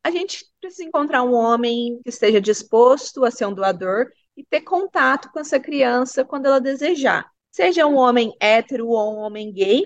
A 0.04 0.12
gente 0.12 0.46
precisa 0.60 0.84
encontrar 0.84 1.24
um 1.24 1.34
homem 1.34 2.00
que 2.04 2.10
esteja 2.10 2.40
disposto 2.40 3.26
a 3.26 3.32
ser 3.32 3.48
um 3.48 3.54
doador 3.54 4.08
e 4.38 4.44
ter 4.44 4.62
contato 4.62 5.32
com 5.32 5.40
essa 5.40 5.60
criança 5.60 6.24
quando 6.24 6.46
ela 6.46 6.62
desejar. 6.62 7.30
Seja 7.52 7.86
um 7.86 7.96
homem 7.96 8.32
hétero 8.40 8.88
ou 8.88 9.16
um 9.16 9.18
homem 9.18 9.52
gay, 9.52 9.86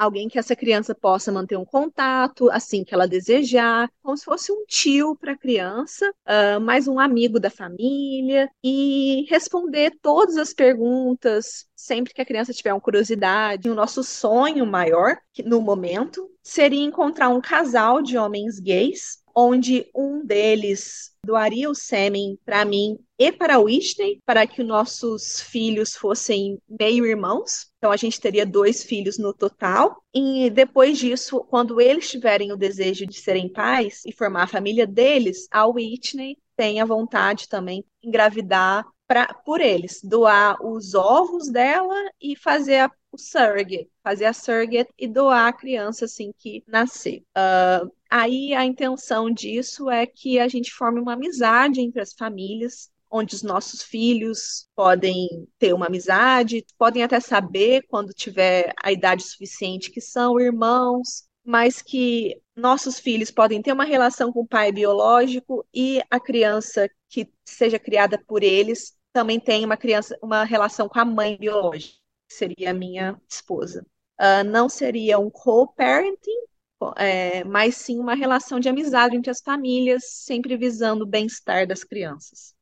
alguém 0.00 0.28
que 0.28 0.38
essa 0.38 0.56
criança 0.56 0.94
possa 0.94 1.30
manter 1.30 1.56
um 1.56 1.64
contato 1.64 2.50
assim 2.50 2.82
que 2.82 2.94
ela 2.94 3.06
desejar, 3.06 3.90
como 4.02 4.16
se 4.16 4.24
fosse 4.24 4.50
um 4.50 4.64
tio 4.66 5.14
para 5.14 5.32
a 5.32 5.38
criança, 5.38 6.10
uh, 6.26 6.58
mais 6.58 6.88
um 6.88 6.98
amigo 6.98 7.38
da 7.38 7.50
família, 7.50 8.50
e 8.64 9.26
responder 9.28 9.92
todas 10.00 10.38
as 10.38 10.54
perguntas 10.54 11.66
sempre 11.76 12.14
que 12.14 12.22
a 12.22 12.24
criança 12.24 12.52
tiver 12.52 12.72
uma 12.72 12.80
curiosidade. 12.80 13.68
O 13.68 13.74
nosso 13.74 14.02
sonho 14.02 14.64
maior, 14.64 15.18
no 15.44 15.60
momento, 15.60 16.30
seria 16.42 16.82
encontrar 16.82 17.28
um 17.28 17.40
casal 17.40 18.02
de 18.02 18.16
homens 18.16 18.58
gays 18.58 19.18
onde 19.34 19.88
um 19.94 20.24
deles 20.24 21.10
doaria 21.24 21.68
o 21.70 21.74
sêmen 21.74 22.38
para 22.44 22.64
mim 22.64 22.98
e 23.18 23.30
para 23.30 23.58
o 23.58 23.64
Whitney, 23.64 24.20
para 24.24 24.46
que 24.46 24.62
nossos 24.62 25.40
filhos 25.40 25.94
fossem 25.94 26.58
meio-irmãos. 26.68 27.68
Então 27.78 27.92
a 27.92 27.96
gente 27.96 28.20
teria 28.20 28.46
dois 28.46 28.82
filhos 28.82 29.18
no 29.18 29.34
total. 29.34 30.02
E 30.14 30.50
depois 30.50 30.98
disso, 30.98 31.44
quando 31.44 31.80
eles 31.80 32.10
tiverem 32.10 32.52
o 32.52 32.56
desejo 32.56 33.06
de 33.06 33.20
serem 33.20 33.48
pais 33.48 34.02
e 34.06 34.12
formar 34.12 34.44
a 34.44 34.48
família 34.48 34.86
deles, 34.86 35.46
a 35.50 35.66
Whitney 35.66 36.38
tem 36.56 36.80
a 36.80 36.84
vontade 36.84 37.48
também 37.48 37.84
de 38.02 38.08
engravidar 38.08 38.86
pra, 39.10 39.26
por 39.44 39.60
eles, 39.60 40.00
doar 40.04 40.56
os 40.64 40.94
ovos 40.94 41.50
dela 41.50 41.96
e 42.20 42.36
fazer 42.36 42.76
a, 42.76 42.90
o 43.10 43.18
surrogate, 43.18 43.90
fazer 44.04 44.26
a 44.26 44.32
surrogate 44.32 44.92
e 44.96 45.08
doar 45.08 45.48
a 45.48 45.52
criança 45.52 46.04
assim 46.04 46.32
que 46.38 46.62
nascer. 46.66 47.24
Uh, 47.36 47.90
aí 48.10 48.52
a 48.54 48.64
intenção 48.64 49.30
disso 49.30 49.88
é 49.88 50.06
que 50.06 50.38
a 50.38 50.48
gente 50.48 50.72
forme 50.72 51.00
uma 51.00 51.14
amizade 51.14 51.80
entre 51.80 52.00
as 52.00 52.12
famílias, 52.12 52.90
onde 53.10 53.34
os 53.34 53.42
nossos 53.42 53.82
filhos 53.82 54.68
podem 54.74 55.48
ter 55.58 55.72
uma 55.72 55.86
amizade, 55.86 56.64
podem 56.78 57.02
até 57.02 57.18
saber 57.20 57.82
quando 57.88 58.12
tiver 58.12 58.72
a 58.82 58.92
idade 58.92 59.22
suficiente 59.22 59.90
que 59.90 60.00
são 60.00 60.38
irmãos, 60.38 61.24
mas 61.44 61.82
que 61.82 62.40
nossos 62.54 63.00
filhos 63.00 63.30
podem 63.30 63.62
ter 63.62 63.72
uma 63.72 63.84
relação 63.84 64.32
com 64.32 64.40
o 64.40 64.46
pai 64.46 64.70
biológico 64.70 65.66
e 65.74 66.00
a 66.10 66.20
criança 66.20 66.88
que 67.08 67.28
seja 67.44 67.78
criada 67.78 68.22
por 68.26 68.42
eles 68.42 68.94
também 69.12 69.40
tem 69.40 69.64
uma 69.64 69.76
criança, 69.76 70.16
uma 70.22 70.44
relação 70.44 70.88
com 70.88 71.00
a 71.00 71.04
mãe 71.04 71.36
biológica, 71.36 71.94
que 72.28 72.34
seria 72.34 72.70
a 72.70 72.74
minha 72.74 73.20
esposa. 73.28 73.84
Uh, 74.20 74.44
não 74.44 74.68
seria 74.68 75.18
um 75.18 75.30
co-parenting, 75.30 76.49
é, 76.96 77.44
mas 77.44 77.76
sim 77.76 77.98
uma 77.98 78.14
relação 78.14 78.58
de 78.58 78.68
amizade 78.68 79.16
entre 79.16 79.30
as 79.30 79.40
famílias, 79.40 80.02
sempre 80.06 80.56
visando 80.56 81.04
o 81.04 81.06
bem-estar 81.06 81.66
das 81.66 81.84
crianças. 81.84 82.54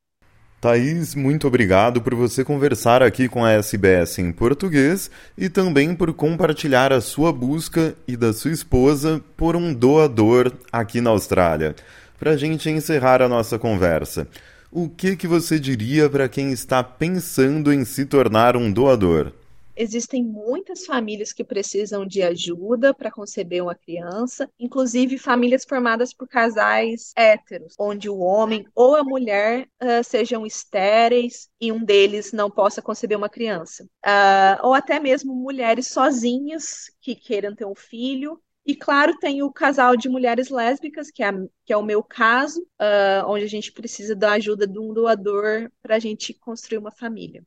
Thaís, 0.61 1.15
muito 1.15 1.47
obrigado 1.47 2.03
por 2.03 2.17
você 2.17 2.45
conversar 2.45 3.01
aqui 3.01 3.29
com 3.29 3.45
a 3.45 3.53
SBS 3.53 4.19
em 4.19 4.33
português 4.33 5.09
e 5.37 5.49
também 5.49 5.95
por 5.95 6.13
compartilhar 6.13 6.93
a 6.93 7.01
sua 7.01 7.33
busca 7.33 7.95
e 8.09 8.17
da 8.17 8.33
sua 8.33 8.51
esposa 8.51 9.23
por 9.37 9.55
um 9.55 9.73
doador 9.73 10.53
aqui 10.73 11.01
na 11.01 11.11
Austrália. 11.11 11.77
Para 12.19 12.33
a 12.33 12.37
gente 12.37 12.69
encerrar 12.69 13.23
a 13.23 13.29
nossa 13.29 13.57
conversa, 13.57 14.27
o 14.71 14.89
que, 14.89 15.15
que 15.15 15.29
você 15.29 15.61
diria 15.61 16.11
para 16.11 16.29
quem 16.29 16.51
está 16.51 16.83
pensando 16.83 17.73
em 17.73 17.85
se 17.85 18.05
tornar 18.05 18.57
um 18.57 18.73
doador? 18.73 19.33
Existem 19.81 20.25
muitas 20.25 20.85
famílias 20.85 21.33
que 21.33 21.45
precisam 21.45 22.05
de 22.05 22.21
ajuda 22.21 22.93
para 22.93 23.13
conceber 23.13 23.63
uma 23.63 23.77
criança, 23.77 24.51
inclusive 24.59 25.17
famílias 25.19 25.65
formadas 25.65 26.13
por 26.13 26.27
casais 26.27 27.13
héteros, 27.17 27.77
onde 27.79 28.11
o 28.11 28.19
homem 28.19 28.67
ou 28.75 28.97
a 28.97 29.05
mulher 29.05 29.69
uh, 29.81 30.03
sejam 30.03 30.45
estéreis 30.45 31.49
e 31.61 31.71
um 31.71 31.85
deles 31.85 32.33
não 32.33 32.51
possa 32.51 32.83
conceber 32.83 33.17
uma 33.17 33.29
criança. 33.29 33.85
Uh, 34.05 34.67
ou 34.67 34.75
até 34.75 34.99
mesmo 34.99 35.33
mulheres 35.33 35.87
sozinhas 35.87 36.91
que 37.01 37.15
queiram 37.15 37.55
ter 37.55 37.65
um 37.65 37.77
filho 37.77 38.43
e 38.67 38.75
claro, 38.75 39.17
tem 39.19 39.45
o 39.45 39.53
casal 39.53 39.97
de 39.97 40.09
mulheres 40.09 40.51
lésbicas, 40.51 41.11
que 41.11 41.23
é, 41.23 41.33
que 41.65 41.73
é 41.73 41.77
o 41.77 41.85
meu 41.85 42.03
caso, 42.03 42.61
uh, 42.81 43.25
onde 43.27 43.45
a 43.45 43.49
gente 43.49 43.73
precisa 43.73 44.15
da 44.15 44.33
ajuda 44.33 44.67
de 44.67 44.79
um 44.79 44.93
doador 44.93 45.71
para 45.81 45.95
a 45.95 45.99
gente 45.99 46.35
construir 46.35 46.79
uma 46.79 46.91
família. 46.91 47.43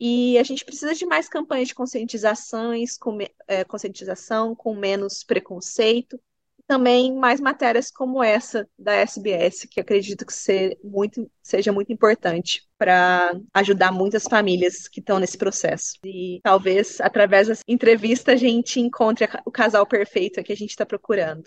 E 0.00 0.38
a 0.38 0.42
gente 0.42 0.64
precisa 0.64 0.94
de 0.94 1.04
mais 1.04 1.28
campanhas 1.28 1.68
de 1.68 1.74
conscientizações, 1.74 2.96
com, 2.96 3.18
é, 3.48 3.64
conscientização, 3.64 4.54
com 4.54 4.74
menos 4.74 5.24
preconceito, 5.24 6.20
também 6.68 7.16
mais 7.16 7.40
matérias 7.40 7.90
como 7.90 8.22
essa 8.22 8.68
da 8.78 8.92
SBS, 8.92 9.66
que 9.66 9.80
acredito 9.80 10.26
que 10.26 10.32
ser 10.34 10.78
muito, 10.84 11.28
seja 11.42 11.72
muito 11.72 11.90
importante 11.90 12.68
para 12.76 13.32
ajudar 13.54 13.90
muitas 13.90 14.24
famílias 14.24 14.86
que 14.86 15.00
estão 15.00 15.18
nesse 15.18 15.38
processo. 15.38 15.94
E 16.04 16.40
talvez 16.44 17.00
através 17.00 17.48
dessa 17.48 17.62
entrevista 17.66 18.32
a 18.32 18.36
gente 18.36 18.78
encontre 18.78 19.26
o 19.46 19.50
casal 19.50 19.86
perfeito 19.86 20.42
que 20.42 20.52
a 20.52 20.56
gente 20.56 20.70
está 20.70 20.84
procurando. 20.84 21.44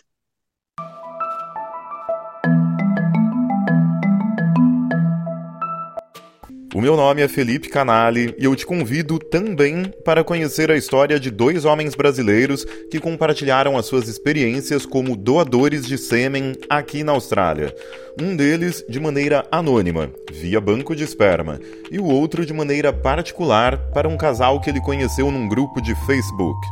O 6.73 6.79
meu 6.79 6.95
nome 6.95 7.21
é 7.21 7.27
Felipe 7.27 7.67
Canali 7.67 8.34
e 8.39 8.45
eu 8.45 8.55
te 8.55 8.65
convido 8.65 9.19
também 9.19 9.93
para 10.05 10.23
conhecer 10.23 10.71
a 10.71 10.77
história 10.77 11.19
de 11.19 11.29
dois 11.29 11.65
homens 11.65 11.95
brasileiros 11.95 12.63
que 12.89 12.97
compartilharam 12.97 13.77
as 13.77 13.88
suas 13.88 14.07
experiências 14.07 14.86
como 14.86 15.17
doadores 15.17 15.86
de 15.86 15.97
sêmen 15.97 16.53
aqui 16.69 17.03
na 17.03 17.12
Austrália. 17.12 17.75
Um 18.21 18.38
deles 18.38 18.86
de 18.88 19.01
maneira 19.01 19.45
anônima, 19.51 20.10
via 20.31 20.62
banco 20.62 20.95
de 20.95 21.03
esperma, 21.03 21.60
e 21.91 21.99
o 21.99 22.05
outro 22.05 22.45
de 22.45 22.53
maneira 22.53 22.93
particular 22.93 23.77
para 23.91 24.07
um 24.07 24.15
casal 24.15 24.62
que 24.62 24.69
ele 24.69 24.79
conheceu 24.79 25.29
num 25.29 25.49
grupo 25.49 25.81
de 25.81 25.93
Facebook. 26.05 26.67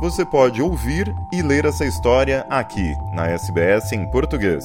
Você 0.00 0.24
pode 0.24 0.62
ouvir 0.62 1.12
e 1.30 1.42
ler 1.42 1.66
essa 1.66 1.84
história 1.84 2.46
aqui 2.48 2.94
na 3.14 3.28
SBS 3.28 3.92
em 3.92 4.10
português. 4.10 4.64